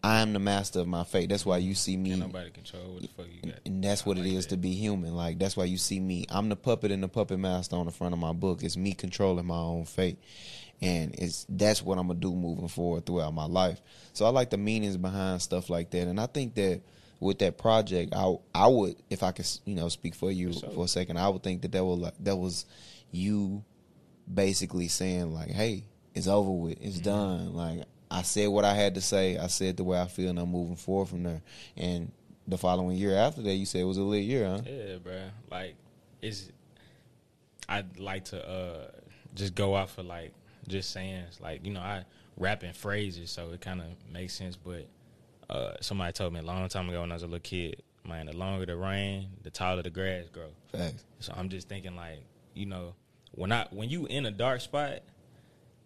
[0.03, 1.29] I'm the master of my fate.
[1.29, 3.59] That's why you see me Can't nobody control what the fuck you got.
[3.65, 4.55] and that's what I it like is that.
[4.55, 5.15] to be human.
[5.15, 6.25] Like that's why you see me.
[6.29, 8.63] I'm the puppet and the puppet master on the front of my book.
[8.63, 10.17] It's me controlling my own fate,
[10.81, 13.79] and it's that's what I'm gonna do moving forward throughout my life.
[14.13, 16.81] So I like the meanings behind stuff like that, and I think that
[17.19, 20.59] with that project, I I would if I could you know speak for you For
[20.61, 20.69] sure.
[20.71, 22.65] for a second, I would think that that was like, that was
[23.11, 23.63] you
[24.33, 25.83] basically saying like, hey,
[26.15, 27.03] it's over with, it's Mm-hmm.
[27.03, 27.53] done.
[27.53, 30.38] Like I said what I had to say, I said the way I feel, and
[30.38, 31.41] I'm moving forward from there.
[31.78, 32.12] And
[32.45, 34.62] the following year after that, you said it was a lit year, huh?
[34.66, 35.30] Yeah, bruh.
[35.49, 35.76] Like,
[36.22, 36.51] it's.
[37.70, 38.91] I'd like to uh
[39.34, 40.34] just go off of like
[40.68, 41.39] just sayings.
[41.39, 42.03] Like, you know, I
[42.38, 44.57] rap in phrases, so it kind of makes sense.
[44.57, 44.88] But
[45.49, 48.26] uh somebody told me a long time ago when I was a little kid, man,
[48.26, 50.49] the longer the rain, the taller the grass grow.
[50.74, 51.05] Facts.
[51.20, 52.20] So I'm just thinking like,
[52.53, 52.93] you know,
[53.32, 54.99] when I when you in a dark spot,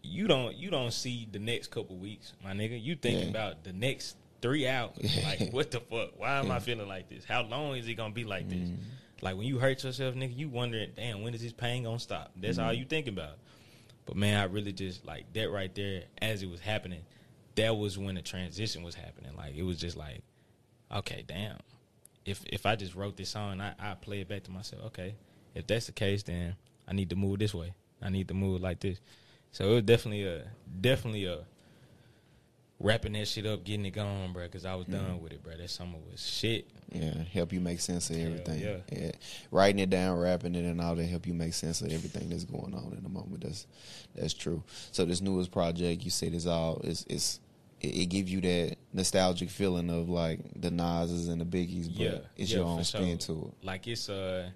[0.06, 2.82] you don't you don't see the next couple weeks, my nigga.
[2.82, 3.30] You thinking Yeah.
[3.30, 4.92] about the next three hours.
[5.24, 6.12] Like, what the fuck?
[6.18, 7.26] Why am I feeling like this?
[7.26, 8.70] How long is it gonna be like this?
[8.70, 8.82] Mm-hmm.
[9.22, 12.32] Like when you hurt yourself, nigga, you wondering, damn, when is this pain gonna stop?
[12.36, 12.68] That's Mm-hmm.
[12.68, 13.38] all you think about.
[14.06, 17.02] But man, I really just like that right there as it was happening.
[17.56, 19.32] That was when the transition was happening.
[19.36, 20.22] Like it was just like,
[20.94, 21.58] okay, damn.
[22.26, 24.84] If if I just wrote this song, I I play it back to myself.
[24.88, 25.16] Okay,
[25.56, 26.56] if that's the case, then
[26.88, 27.74] I need to move this way.
[28.02, 29.00] I need to move like this.
[29.56, 30.44] So it was definitely a
[30.82, 31.46] definitely a
[32.78, 34.44] wrapping that shit up, getting it going, bro.
[34.44, 35.56] Because I was done with it, bro.
[35.56, 36.68] That summer was shit.
[36.92, 38.60] Yeah, help you make sense of everything.
[38.92, 39.12] yeah.
[39.52, 42.44] writing it down, rapping it, and all that help you make sense of everything that's
[42.44, 43.46] going on in the moment.
[43.46, 43.66] That's
[44.14, 44.62] that's true.
[44.92, 47.40] So this newest project, you said is all is it's
[47.80, 52.04] it, it gives you that nostalgic feeling of like the Nas's and the Biggies, but
[52.04, 53.36] Yeah, it's yeah, your own spin sure.
[53.38, 53.66] to it.
[53.66, 54.50] like it's uh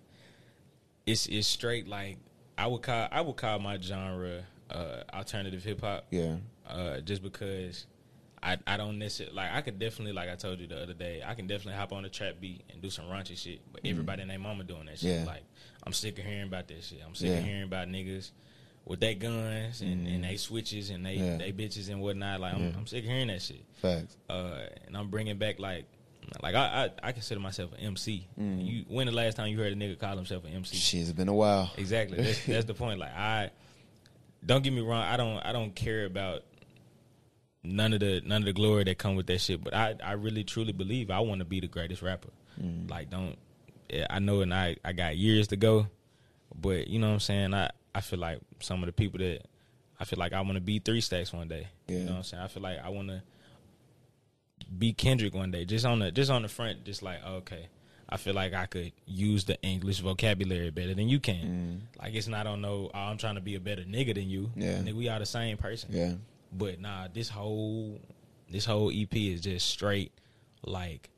[1.05, 2.17] it's it's straight like
[2.57, 6.35] I would call I would call my genre uh alternative hip hop Yeah,
[6.67, 7.85] uh just because
[8.41, 11.21] I I don't necessarily like I could definitely like I told you the other day
[11.25, 14.21] I can definitely hop on a trap beat and do some raunchy shit but everybody
[14.21, 15.25] and their mama doing that shit Mm-hmm.
[15.25, 15.31] Yeah.
[15.31, 15.43] like
[15.85, 17.37] I'm sick of hearing about that shit I'm sick Yeah.
[17.37, 18.31] of hearing about niggas
[18.85, 21.25] with their guns and, and they switches and they Mm-hmm.
[21.25, 21.37] Yeah.
[21.37, 22.73] they bitches and whatnot like I'm.
[22.77, 24.15] I'm sick of hearing that shit facts.
[24.29, 25.85] uh, and I'm bringing back like,
[26.41, 28.25] like I I, I consider myself an MC.
[28.39, 28.65] Mm.
[28.65, 30.75] You when the last time you heard a nigga call himself an MC?
[30.77, 31.71] Shit, it's been a while.
[31.77, 32.17] Exactly.
[32.23, 32.99] That's, that's the point.
[32.99, 33.51] Like I
[34.45, 35.03] don't get me wrong.
[35.03, 36.43] I don't I don't care about
[37.63, 39.63] none of the none of the glory that come with that shit.
[39.63, 42.29] But I I really truly believe I want to be the greatest rapper.
[42.61, 42.89] Mm.
[42.89, 43.37] Like don't
[44.09, 45.87] I know and I I got years to go,
[46.55, 47.53] but you know what I'm saying.
[47.53, 49.45] I I feel like some of the people that
[49.99, 51.67] I feel like I want to be three stacks one day.
[51.87, 52.43] You know what I'm saying.
[52.43, 53.21] I feel like I want to
[54.77, 55.65] be Kendrick one day.
[55.65, 57.67] Just on the just on the front, just like okay.
[58.11, 61.87] I feel like I could use the English vocabulary better than you can.
[62.01, 62.89] Like it's not on no.
[62.93, 64.49] Oh, I'm trying to be a better nigga than you.
[64.55, 64.79] Yeah.
[64.79, 65.89] Nigga, we are the same person.
[65.93, 66.13] Yeah,
[66.51, 67.99] But nah, this whole
[68.49, 70.11] this whole EP is just straight
[70.65, 71.09] like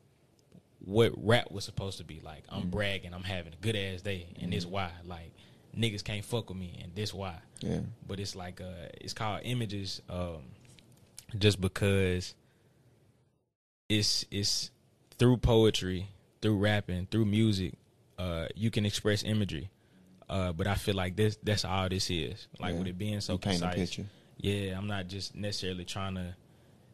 [0.84, 2.20] what rap was supposed to be.
[2.22, 4.90] Like I'm bragging, I'm having a good ass day, and this why.
[5.06, 5.32] Like
[5.76, 7.36] niggas can't fuck with me, and this why.
[7.60, 10.42] yeah, But it's like uh, it's called images, um,
[11.38, 12.34] just because
[13.88, 14.70] it's it's
[15.18, 16.08] through poetry,
[16.42, 17.74] through rapping, through music,
[18.18, 19.70] uh, you can express imagery.
[20.28, 22.48] Uh, but I feel like this that's all this is.
[22.58, 22.78] Like Yeah.
[22.78, 23.78] with it being so you paint a concise.
[23.80, 24.06] picture.
[24.38, 26.34] Yeah, I'm not just necessarily trying to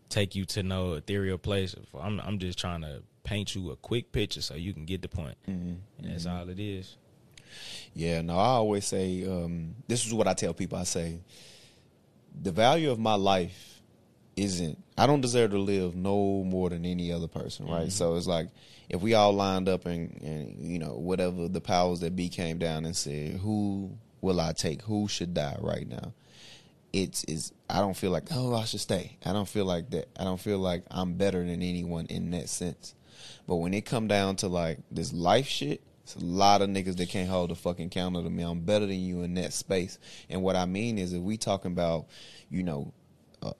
[0.08, 1.74] take you to no ethereal place.
[1.98, 5.08] I'm I'm just trying to paint you a quick picture so you can get the
[5.08, 5.36] point.
[5.48, 5.74] Mm-hmm.
[5.98, 6.96] And that's all it is.
[7.94, 10.78] Yeah, no, I always say um, this is what I tell people.
[10.78, 11.20] I say
[12.40, 13.80] the value of my life
[14.36, 14.82] isn't.
[14.96, 17.90] I don't deserve to live no more than any other person, right?
[17.90, 18.48] So it's like
[18.88, 22.58] if we all lined up and, and you know whatever the powers that be came
[22.58, 24.82] down and said, "Who will I take?
[24.82, 26.14] Who should die right now?"
[26.92, 27.52] It's is.
[27.68, 29.18] I don't feel like oh I should stay.
[29.24, 30.08] I don't feel like that.
[30.18, 32.94] I don't feel like I'm better than anyone in that sense.
[33.46, 36.96] But when it come down to like this life shit, it's a lot of niggas
[36.96, 38.42] that can't hold a fucking counter to me.
[38.42, 39.98] I'm better than you in that space.
[40.30, 42.06] And what I mean is, if we talking about,
[42.48, 42.94] you know,
[43.42, 43.52] uh,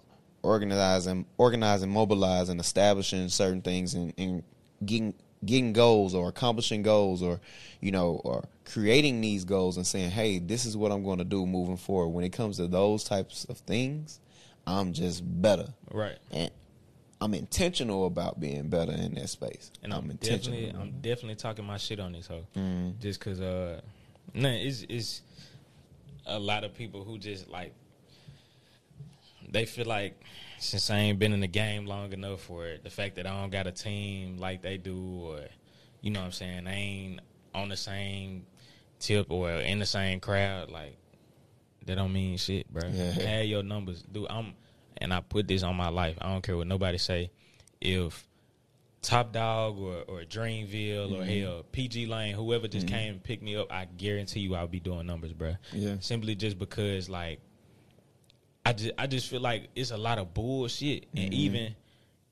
[0.43, 4.43] organizing, organizing, mobilizing, establishing certain things, and, and
[4.85, 5.15] getting
[5.45, 7.41] getting goals or accomplishing goals, or
[7.81, 11.25] you know, or creating these goals and saying, hey, this is what I'm going to
[11.25, 12.09] do moving forward.
[12.09, 14.21] When it comes to those types of things,
[14.67, 16.19] I'm just better Right.
[16.31, 16.51] and
[17.21, 19.71] I'm intentional about being better in that space.
[19.83, 20.59] And I'm, intentional.
[20.61, 22.47] definitely I'm definitely talking my shit on this hoe.
[22.57, 22.99] Mm.
[23.01, 23.81] Just cause uh
[24.35, 25.23] nah, it's it's
[26.27, 27.73] a lot of people who just like
[29.51, 30.21] they feel like
[30.59, 33.41] since I ain't been in the game long enough for it, the fact that I
[33.41, 35.41] don't got a team like they do or
[36.01, 37.21] you know what I'm saying, I ain't
[37.55, 38.47] on the same
[39.01, 40.97] tip or in the same crowd, like
[41.87, 42.83] that don't mean shit, bro.
[42.93, 43.11] Yeah.
[43.13, 44.03] Have your numbers.
[44.03, 44.55] Dude, I'm
[44.99, 46.17] and I put this on my life.
[46.21, 47.31] I don't care what nobody say.
[47.81, 48.27] If
[49.01, 51.41] Top Dawg or, or Dreamville or Mm-hmm.
[51.45, 55.07] hell pgLang, whoever just came and picked me up, I guarantee you I'll be doing
[55.07, 55.55] numbers, bro.
[55.73, 55.97] Yeah.
[56.01, 57.41] Simply just because like
[58.65, 61.19] I just I just feel like it's a lot of bullshit, Mm-hmm.
[61.25, 61.75] and even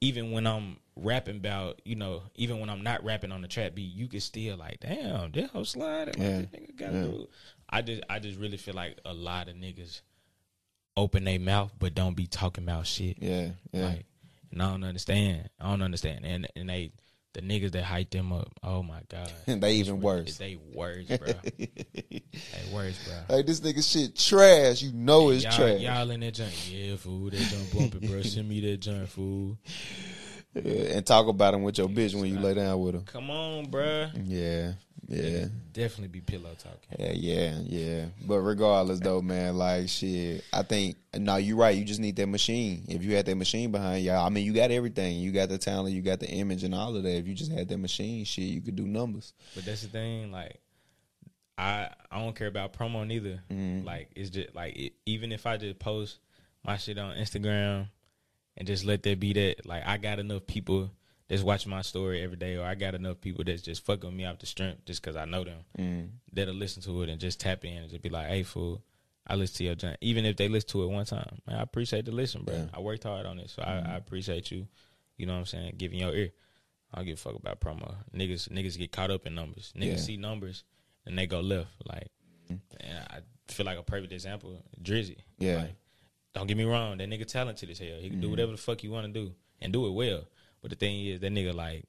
[0.00, 3.74] even when I'm rapping about you know even when I'm not rapping on the trap
[3.74, 6.14] beat, you can still like damn that whole slide.
[6.18, 6.42] Yeah.
[6.78, 6.90] Yeah.
[6.90, 7.28] through.
[7.70, 10.02] I just I just really feel like a lot of niggas
[10.96, 13.18] open their mouth but don't be talking about shit.
[13.20, 13.84] Yeah, yeah.
[13.86, 14.06] Like,
[14.52, 15.48] and I don't understand.
[15.60, 16.24] I don't understand.
[16.24, 16.92] And and they
[17.36, 18.50] the niggas that hype them up.
[18.62, 19.30] Oh my god,
[19.60, 20.38] they even worse.
[20.38, 21.18] They worse, bro.
[21.18, 22.22] they
[22.72, 23.36] worse, bro.
[23.36, 24.80] Hey, this nigga shit trash.
[24.80, 25.80] You know it's y'all, trash.
[25.80, 27.28] y'all in that junk, yeah, fool.
[27.28, 28.22] That junk bumping, bro.
[28.22, 29.58] Send me that junk, fool.
[30.54, 33.02] Yeah, and talk about him with your bitch when you lay down with her.
[33.02, 34.08] Come on, bro.
[34.24, 34.72] Yeah,
[35.08, 35.46] yeah.
[35.72, 36.78] Definitely be pillow talking.
[36.98, 38.06] Yeah, yeah, yeah.
[38.26, 41.76] But regardless, though, man, like shit, I think no, you're right.
[41.76, 42.84] You just need that machine.
[42.88, 45.18] If you had that machine behind y'all, I mean, you got everything.
[45.18, 47.16] You got the talent, you got the image, and all of that.
[47.16, 49.32] If you just had that machine, shit, you could do numbers.
[49.54, 50.60] But that's the thing, like
[51.58, 53.40] I I don't care about promo neither.
[53.50, 53.86] Mm-hmm.
[53.86, 56.18] Like it's just like it, even if I just post
[56.64, 57.88] my shit on Instagram
[58.56, 60.90] and just let that be that, like I got enough people
[61.28, 64.24] that's watching my story every day, or I got enough people that's just fucking me
[64.24, 66.08] off the strength just because I know them Mm.
[66.32, 68.82] that'll listen to it and just tap in and just be like, "Hey, fool."
[69.28, 69.96] I listen to your joint.
[70.00, 71.40] even if they listen to it one time.
[71.48, 72.54] Man, I appreciate the listen, bro.
[72.54, 72.66] Yeah.
[72.72, 73.90] I worked hard on it, so I, mm-hmm.
[73.90, 74.68] I appreciate you.
[75.16, 75.74] You know what I'm saying?
[75.78, 76.30] Giving your ear.
[76.92, 77.92] I don't give a fuck about promo.
[78.14, 79.72] Niggas niggas get caught up in numbers.
[79.76, 79.96] Niggas Yeah.
[79.96, 80.62] see numbers
[81.04, 81.70] and they go left.
[81.84, 82.08] Like
[82.50, 82.60] mm.
[82.80, 85.18] and I feel like a perfect example, Drizzy.
[85.38, 85.56] Yeah.
[85.56, 85.74] Like
[86.34, 87.98] don't get me wrong, that nigga talented as hell.
[87.98, 88.30] He can do mm-hmm.
[88.32, 90.24] whatever the fuck you want to do and do it well.
[90.62, 91.84] But the thing is, that nigga like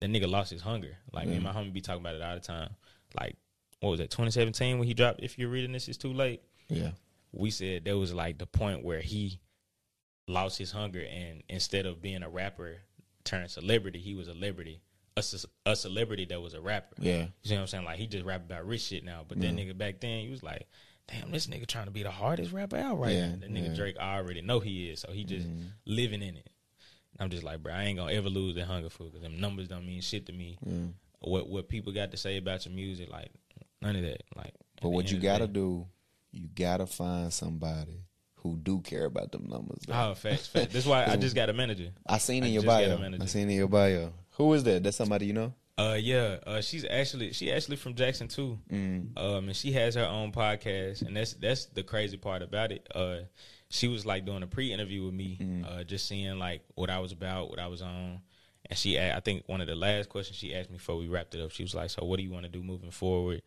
[0.00, 0.96] that nigga lost his hunger.
[1.12, 1.44] Like me and mm.
[1.44, 2.70] my homie be talking about it all the time.
[3.18, 3.36] Like
[3.80, 4.10] what was that?
[4.10, 5.20] 2017 when he dropped.
[5.20, 6.42] If you're reading this, it's too late.
[6.68, 6.90] Yeah.
[7.32, 9.40] We said there was like the point where he
[10.28, 12.76] lost his hunger and instead of being a rapper
[13.24, 14.80] turned celebrity, he was a liberty.
[15.16, 15.22] A,
[15.66, 16.96] a celebrity that was a rapper.
[16.98, 17.26] Yeah.
[17.42, 17.84] You see what I'm saying?
[17.84, 19.24] Like he just rap about rich shit now.
[19.26, 19.58] But that mm.
[19.58, 20.66] nigga back then, he was like,
[21.08, 23.36] damn, this nigga trying to be the hardest rapper out right Yeah, now.
[23.40, 23.74] That nigga yeah.
[23.74, 25.66] Drake I already know he is, so he just mm.
[25.86, 26.48] living in it.
[27.22, 29.68] I'm just like, bro, I ain't gonna ever lose that hunger for because them numbers
[29.68, 30.58] don't mean shit to me.
[31.20, 33.30] What what people got to say about your music, like
[33.80, 34.22] none of that.
[34.36, 35.86] Like, But what you gotta do,
[36.32, 38.04] you gotta find somebody
[38.36, 39.82] who do care about them numbers.
[39.86, 40.10] though.
[40.10, 40.72] Oh, facts, facts.
[40.72, 41.90] That's why I just got a manager.
[42.06, 42.98] I seen I in your bio.
[43.20, 44.12] I seen in your bio.
[44.32, 44.82] Who is that?
[44.82, 45.54] That's somebody you know.
[45.78, 48.58] Uh, yeah, uh, she's actually she actually from Jackson too.
[48.70, 49.16] Mm.
[49.16, 52.86] Um, and she has her own podcast, and that's that's the crazy part about it.
[52.94, 53.20] Uh,
[53.72, 55.64] she was like doing a pre-interview with me, Mm.
[55.66, 58.20] uh, just seeing like what I was about, what I was on,
[58.68, 61.34] and she, I think one of the last questions she asked me before we wrapped
[61.34, 63.42] it up, she was like, "So what do you want to do moving forward?"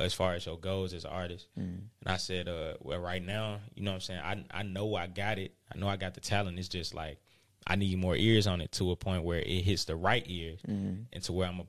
[0.00, 1.62] uh, As far as your goals as an artist, Mm.
[2.00, 4.94] and I said, uh, "Well, right now, you know, what I'm saying, I I know
[4.94, 5.52] I got it.
[5.72, 6.58] I know I got the talent.
[6.58, 7.18] It's just like
[7.66, 10.60] I need more ears on it to a point where it hits the right ears,
[10.66, 11.02] Mm-hmm.
[11.12, 11.66] and to where I'm a,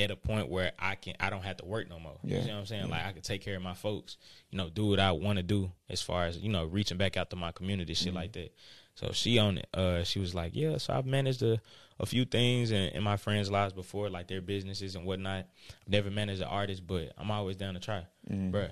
[0.00, 2.18] at a point where I can I don't have to work no more.
[2.24, 2.40] Yeah.
[2.40, 2.88] You know what I'm saying?
[2.88, 4.16] Like I can take care of my folks,
[4.50, 7.16] you know, do what I want to do as far as you know reaching back
[7.16, 8.52] out to my community, shit like that.
[8.96, 9.68] So she on it.
[9.72, 10.76] Uh, she was like, yeah.
[10.78, 11.58] So I've managed a,
[11.98, 15.46] a few things in, in my friends' lives before, like their businesses and whatnot.
[15.88, 18.68] Never managed an artist, but I'm always down to try, Bruh,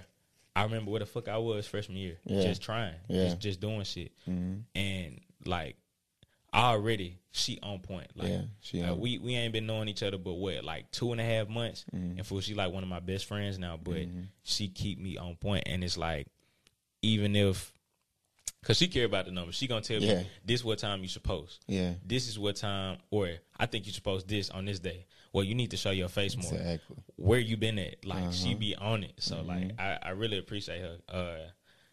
[0.55, 2.43] I remember where the fuck I was freshman year, Yeah.
[2.43, 3.27] just trying, Yeah.
[3.27, 4.59] just just doing shit, Mm-hmm.
[4.79, 5.77] and like
[6.55, 8.09] already she on point.
[8.17, 11.13] Like Yeah, she on- we we ain't been knowing each other, but what like two
[11.13, 12.19] and a half months, Mm-hmm.
[12.19, 13.77] and for she like one of my best friends now.
[13.83, 14.07] But
[14.43, 16.27] she keep me on point, and it's like
[17.03, 17.73] even if.
[18.65, 20.19] Cause she care about the numbers, she gonna tell Yeah.
[20.23, 21.65] me this what time you supposed.
[21.69, 21.95] Yeah.
[22.05, 25.07] This is what time, or I think you supposed this on this day.
[25.33, 26.97] Well, you need to show your face more Exactly.
[27.17, 28.05] where you been at.
[28.05, 28.33] Like Uh-huh.
[28.33, 29.13] she be on it.
[29.21, 29.49] So Mm-hmm.
[29.49, 30.99] like I, I really appreciate her.
[31.09, 31.37] Uh,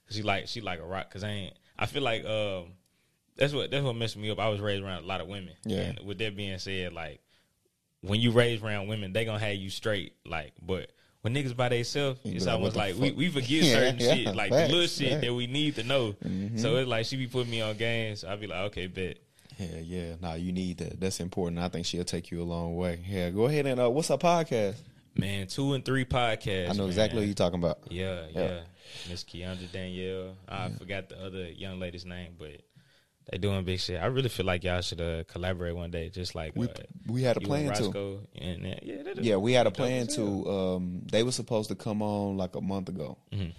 [0.09, 1.11] she like she like a rock.
[1.13, 1.53] Cause I ain't.
[1.77, 2.73] I feel like um
[3.37, 4.39] that's what that's what messed me up.
[4.39, 5.53] I was raised around a lot of women.
[5.65, 5.79] Yeah.
[5.81, 7.21] And with that being said, like
[8.01, 10.13] when you raised around women, they gonna have you straight.
[10.25, 13.17] Like, but when niggas by themselves, it's almost like we, fuck?
[13.17, 15.83] we forget Yeah, certain yeah, shit, like facts, the little shit that we need to
[15.83, 16.15] know.
[16.23, 16.57] Mm-hmm.
[16.57, 18.21] So it's like she be putting me on games.
[18.21, 19.17] So I be like, okay, bet.
[19.57, 20.15] Yeah, yeah.
[20.21, 20.99] Nah, you need that.
[20.99, 21.59] That's important.
[21.59, 22.99] I think she'll take you a long way.
[23.07, 24.75] Yeah, go ahead and uh, what's her podcast?
[25.17, 26.69] Man, two and three podcasts.
[26.69, 27.23] I know exactly man.
[27.23, 27.79] what you're talking about.
[27.89, 28.41] Yeah, Yeah.
[28.41, 28.59] yeah.
[29.09, 30.35] Miss Keandra Danielle.
[30.47, 32.61] I forgot the other young lady's name, but
[33.31, 34.01] they doing big shit.
[34.01, 36.73] I really feel like y'all should uh, collaborate one day, just like We uh,
[37.07, 38.19] we had a plan to.
[38.35, 40.49] And uh, yeah, Yeah, we had a plan to.
[40.49, 43.53] Um, they were supposed to come on like a month ago, Mhm.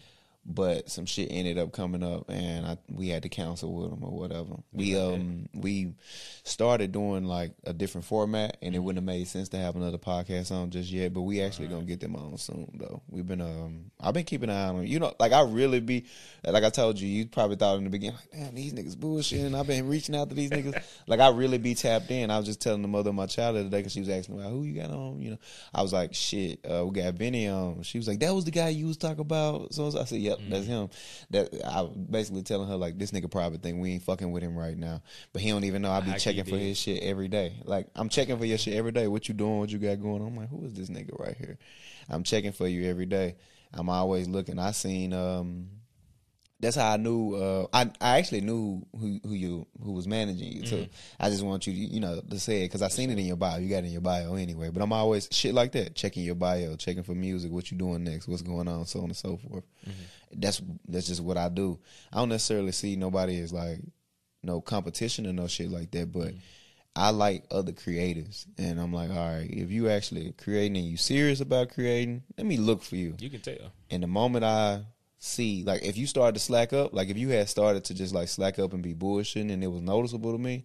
[0.48, 4.04] But some shit ended up coming up, and I we had to cancel with them
[4.04, 4.54] or whatever.
[4.72, 5.94] We um we
[6.44, 9.98] started doing like a different format, and it wouldn't have made sense to have another
[9.98, 11.12] podcast on just yet.
[11.12, 13.02] But we actually gonna get them on soon, though.
[13.08, 14.86] We've been um I've been keeping an eye on them.
[14.86, 16.06] You know, like I really be
[16.44, 19.58] like I told you, you probably thought in the beginning, like, damn, these niggas bullshitting.
[19.58, 20.80] I've been reaching out to these niggas.
[21.08, 22.30] like I really be tapped in.
[22.30, 24.08] I was just telling the mother of my child the other day because she was
[24.08, 25.20] asking me, like, who you got on?
[25.20, 25.38] You know,
[25.74, 27.82] I was like, shit, uh, we got Benny on.
[27.82, 29.74] She was like, that was the guy you was talking about.
[29.74, 30.88] So I said, yep, that's him.
[31.30, 34.56] That I basically telling her like, this nigga probably think we ain't fucking with him
[34.56, 35.90] right now, but he don't even know.
[35.90, 37.54] I be checking for his shit every day.
[37.64, 39.08] Like I'm checking for your shit every day.
[39.08, 39.58] What you doing?
[39.58, 40.28] What you got going on?
[40.28, 41.58] I'm like, who is this nigga right here?
[42.08, 43.36] I'm checking for you every day.
[43.72, 44.58] I'm always looking.
[44.58, 45.68] I seen um
[46.58, 47.34] that's how I knew.
[47.34, 50.76] Uh, I I actually knew who who you who was managing you too.
[50.76, 50.92] Mm-hmm.
[51.20, 53.26] I just want you, to, you know, to say it because I seen it in
[53.26, 53.58] your bio.
[53.58, 54.70] You got it in your bio anyway.
[54.70, 58.04] But I'm always shit like that, checking your bio, checking for music, what you doing
[58.04, 59.64] next, what's going on, so on and so forth.
[59.86, 60.40] Mm-hmm.
[60.40, 61.78] That's that's just what I do.
[62.12, 63.80] I don't necessarily see nobody as like
[64.42, 66.28] no competition or no shit like that, but.
[66.28, 66.38] Mm-hmm.
[66.98, 70.96] I like other creatives, and I'm like, all right, if you actually creating and you
[70.96, 73.14] serious about creating, let me look for you.
[73.18, 73.70] You can tell.
[73.90, 74.80] And the moment I
[75.18, 78.14] see, like, if you started to slack up, like if you had started to just
[78.14, 80.64] like slack up and be bullshitting, and it was noticeable to me,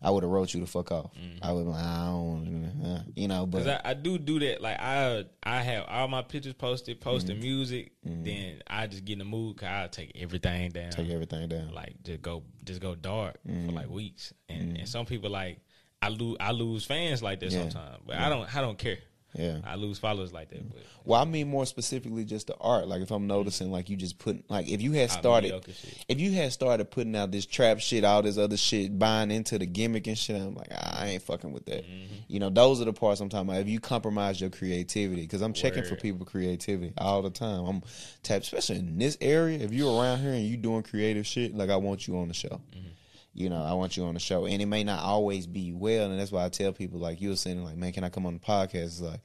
[0.00, 1.10] I would have wrote you the fuck off.
[1.42, 3.46] I would, like, I don't, you know.
[3.46, 4.60] But I, I do do that.
[4.62, 7.42] Like I I have all my pictures posted, posting Mm-hmm.
[7.44, 7.92] music.
[8.04, 9.56] Then I just get in the mood.
[9.56, 10.90] Cause I take everything down.
[10.90, 11.72] take everything down.
[11.74, 13.66] like just go just go dark Mm-hmm.
[13.66, 15.58] for like weeks and and some people like
[16.00, 17.62] i lose i lose fans like that Yeah.
[17.62, 18.98] sometimes but i don't i don't care
[19.34, 19.58] Yeah.
[19.64, 20.68] I lose followers like that.
[20.68, 22.88] But Well, I mean more specifically just the art.
[22.88, 25.64] Like if I'm noticing, like you just put, like if you had started,
[26.08, 29.58] if you had started putting out this trap shit, all this other shit, buying into
[29.58, 31.84] the gimmick and shit, I'm like, ah, I ain't fucking with that.
[31.84, 32.14] Mm-hmm.
[32.28, 33.60] You know, those are the parts I'm talking about.
[33.60, 37.64] If you compromise your creativity, because I'm checking for people creativity all the time.
[37.66, 37.82] I'm
[38.22, 39.58] tap, especially in this area.
[39.58, 42.34] If you're around here and you doing creative shit, like I want you on the
[42.34, 42.60] show.
[42.74, 42.88] Mm-hmm.
[43.38, 46.10] You know, I want you on the show, and it may not always be well,
[46.10, 48.26] and that's why I tell people like you were saying, like, man, can I come
[48.26, 48.84] on the podcast?
[48.84, 49.20] It's like.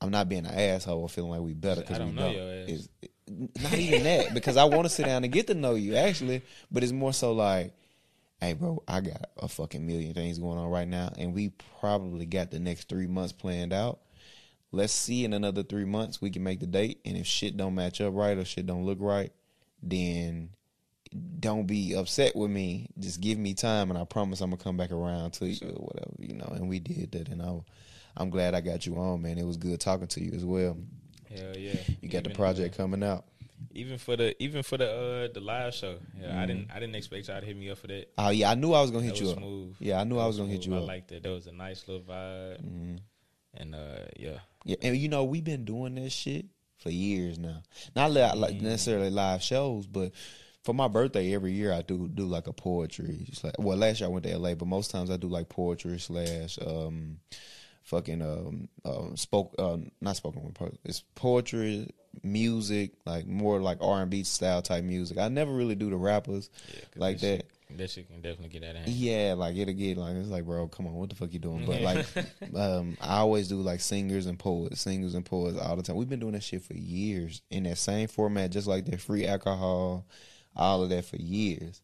[0.00, 2.22] I'm not being an asshole or feeling like we better because I we don't know
[2.24, 2.34] don't.
[2.34, 2.68] your ass.
[2.68, 2.88] It's,
[3.62, 6.42] not even that because I want to sit down and get to know you actually,
[6.70, 7.72] but it's more so like,
[8.40, 12.26] hey, bro, I got a fucking million things going on right now, and we probably
[12.26, 14.00] got the next three months planned out.
[14.72, 17.74] Let's see in another three months we can make the date, and if shit don't
[17.74, 19.32] match up right or shit don't look right,
[19.82, 20.50] then
[21.40, 22.88] don't be upset with me.
[22.98, 25.84] Just give me time, and I promise I'm gonna come back around to you or
[25.86, 26.48] whatever, you know.
[26.54, 27.54] And we did that, and I,
[28.16, 29.38] I'm glad I got you on, man.
[29.38, 30.76] It was good talking to you as well.
[31.28, 33.24] hell yeah, You got the Even, project coming out.
[33.72, 35.96] even for the even for the uh the live show.
[36.20, 36.38] Yeah, Mm-hmm.
[36.38, 38.06] I didn't I didn't expect y'all to hit me up for that.
[38.18, 39.38] Oh yeah, I knew I was gonna That hit was you up.
[39.38, 39.76] smooth.
[39.78, 40.86] Yeah, I knew That I was gonna hit you I up.
[40.86, 41.22] like that.
[41.22, 42.60] That was a nice little vibe.
[42.62, 42.98] Mhm.
[43.54, 44.38] And uh yeah.
[44.64, 46.46] Yeah, and you know we've been doing this shit
[46.78, 47.62] for years now.
[47.94, 50.12] Not li- like necessarily live shows, but
[50.64, 53.28] for my birthday every year I do do like a poetry.
[53.42, 55.98] Like, well, last year I went to LA, but most times I do like poetry
[55.98, 57.18] slash um,
[57.82, 60.78] fucking um, um spoke uh, not spoken word.
[60.84, 61.90] It's poetry,
[62.22, 65.18] music, like more like R and B style type music.
[65.18, 67.26] I never really do the rappers Yeah, like that.
[67.26, 68.90] Shit, that shit can definitely get out of hand.
[68.90, 71.66] Yeah, like it'll get like it's like, bro, come on, what the fuck you doing?
[71.66, 72.06] But like,
[72.56, 75.96] um, I always do like singers and poets, singers and poets all the time.
[75.96, 79.26] We've been doing that shit for years in that same format, just like that free
[79.26, 80.06] alcohol,
[80.56, 81.80] all of that for years.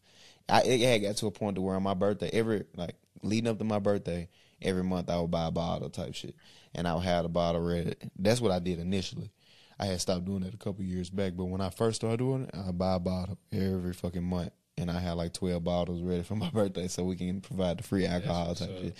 [0.49, 3.49] I it had got to a point to where on my birthday, every like leading
[3.49, 4.29] up to my birthday,
[4.61, 6.35] every month I would buy a bottle type shit,
[6.75, 7.95] and I would have the bottle ready.
[8.17, 9.31] That's what I did initially.
[9.79, 12.43] I had stopped doing that a couple years back, but when I first started doing
[12.43, 14.51] it, I buy a bottle every fucking month,
[14.81, 17.83] and I had like twelve bottles ready for my birthday, so we can provide the
[17.83, 18.97] free alcohol type shit.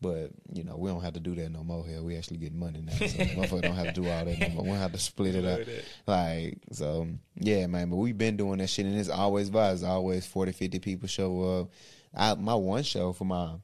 [0.00, 1.84] But you know, we don't have to do that no more.
[1.86, 4.48] Here, we actually get money now, so motherfucker don't have to do all that no
[4.50, 4.64] more.
[4.64, 5.60] We don't have to split it up.
[6.06, 7.90] Like so, yeah, man.
[7.90, 9.86] But we've been doing that shit, and it's always vibes.
[9.86, 11.70] Always 40, 50 people show up.
[12.14, 13.54] I my one show for my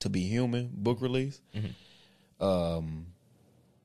[0.00, 1.40] to be human book release.
[2.40, 3.06] Um,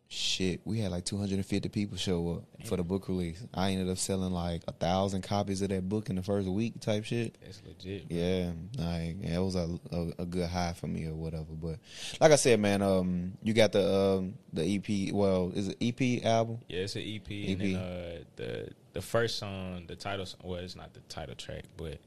[0.10, 3.45] shit, we had like two hundred and fifty people show up for the book release.
[3.53, 6.80] I ended up selling like a thousand copies of that book in the first week,
[6.82, 7.38] type shit.
[7.41, 8.05] That's legit.
[8.10, 11.53] Yeah, like yeah, it was a, a a good high for me or whatever.
[11.53, 11.78] But
[12.20, 15.14] like I said, man, um, you got the um the EP.
[15.14, 16.60] Well, is it EP album?
[16.68, 17.49] Yeah, it's an EP, EP.
[17.49, 21.66] and then uh, the the first song, the title, well, it's not the title track,
[21.78, 21.99] but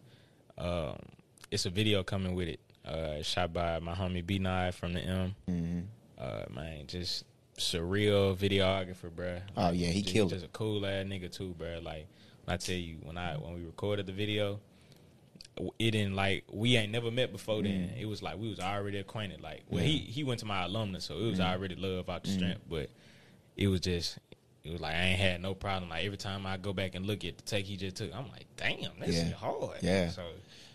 [0.58, 0.98] um,
[1.50, 2.60] it's a video coming with it.
[2.84, 5.36] Uh, shot by my homie B Nine from the M.
[5.48, 5.80] Mm-hmm.
[6.18, 7.24] Uh, man, just
[7.58, 9.40] surreal videographer, bruh.
[9.56, 10.36] Oh, yeah, he just, killed it.
[10.36, 11.82] Just a cool ass nigga too, bruh.
[11.82, 12.06] Like
[12.44, 14.60] when I tell you, when I when we recorded the video,
[15.78, 17.62] it didn't like we ain't never met before.
[17.62, 18.00] Then Mm.
[18.00, 19.40] it was like we was already acquainted.
[19.42, 21.52] Like well, he he went to my alumnus, so it was Mm.
[21.52, 22.62] already love out the strength.
[22.68, 22.90] But
[23.56, 24.18] it was just.
[24.64, 25.90] It was like I ain't had no problem.
[25.90, 28.28] Like every time I go back and look at the take he just took, I'm
[28.30, 29.30] like, damn, that's Yeah.
[29.32, 29.78] hard.
[29.82, 30.08] Yeah.
[30.10, 30.22] So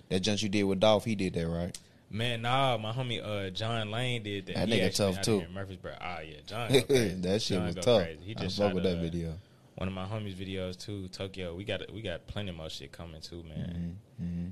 [0.09, 1.77] That junk you did with Dolph, he did that right.
[2.09, 4.55] Man, nah, my homie uh, John Lane did that.
[4.55, 5.43] That He nigga tough, too.
[5.53, 5.95] Murfreesboro.
[5.99, 6.69] Ah, yeah, John.
[7.21, 8.03] That shit John was tough.
[8.03, 8.19] Crazy.
[8.23, 9.33] He I just fuck shot with that uh, video.
[9.75, 11.53] One of my homies' videos too, Tokyo.
[11.53, 13.97] We got we got plenty more shit coming too, man.
[14.17, 14.47] hmm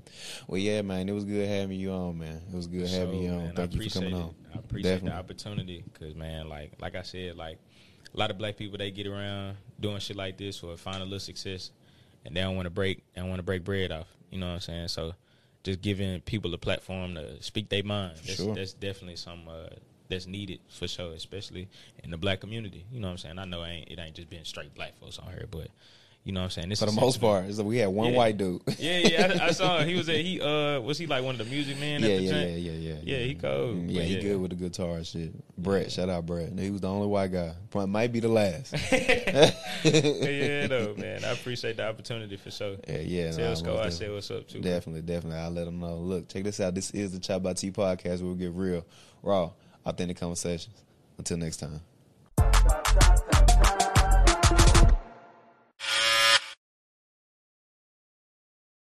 [0.47, 2.41] Well, yeah, man, it was good having you on, man.
[2.51, 3.37] It was good having So, you on.
[3.37, 4.23] man, I Thank you for appreciate coming it.
[4.23, 4.35] on.
[4.53, 5.09] I appreciate Definitely.
[5.11, 7.57] the opportunity because, man, like like I said, like
[8.13, 11.05] a lot of black people they get around doing shit like this or find a
[11.05, 11.71] little success,
[12.25, 14.07] and they don't want to break, they don't want to break bread off.
[14.29, 14.87] You know what I'm saying?
[14.89, 15.13] So
[15.65, 18.15] just giving people a platform to speak their mind.
[18.25, 18.55] That's, Sure.
[18.55, 19.67] that's definitely some uh,
[20.07, 21.67] that's needed for sure, especially
[22.03, 22.85] in the black community.
[22.91, 23.39] You know what I'm saying?
[23.39, 25.67] I know it ain't, it ain't just been straight black folks on here, but
[26.25, 26.69] you know what I'm saying?
[26.69, 28.17] This For the is most part, is that we had one Yeah.
[28.17, 28.61] white dude.
[28.79, 29.83] Yeah, yeah, I, I saw.
[29.85, 32.01] He was at he uh was he like one of the music men?
[32.01, 32.49] yeah, at the yeah, joint?
[32.49, 32.71] yeah, yeah,
[33.03, 33.75] yeah, Yeah, he cold.
[33.77, 34.21] Mm, Yeah, he yeah.
[34.21, 35.31] good with the guitar and shit.
[35.57, 36.57] Brett, shout out Brett.
[36.59, 37.53] He was the only white guy.
[37.69, 38.73] Probably might be the last.
[38.91, 41.23] yeah, though, man.
[41.23, 42.75] I appreciate the opportunity for sure.
[42.87, 43.31] Yeah, yeah.
[43.31, 43.91] Tell nah, Sco I definitely.
[43.91, 44.61] said what's up too.
[44.61, 45.39] Definitely, definitely.
[45.39, 45.95] I'll let them know.
[45.97, 46.73] Look, check this out.
[46.75, 48.83] This is the Chop by T podcast where we get real,
[49.21, 49.51] raw,
[49.85, 50.75] authentic conversations.
[51.17, 51.79] Until next time.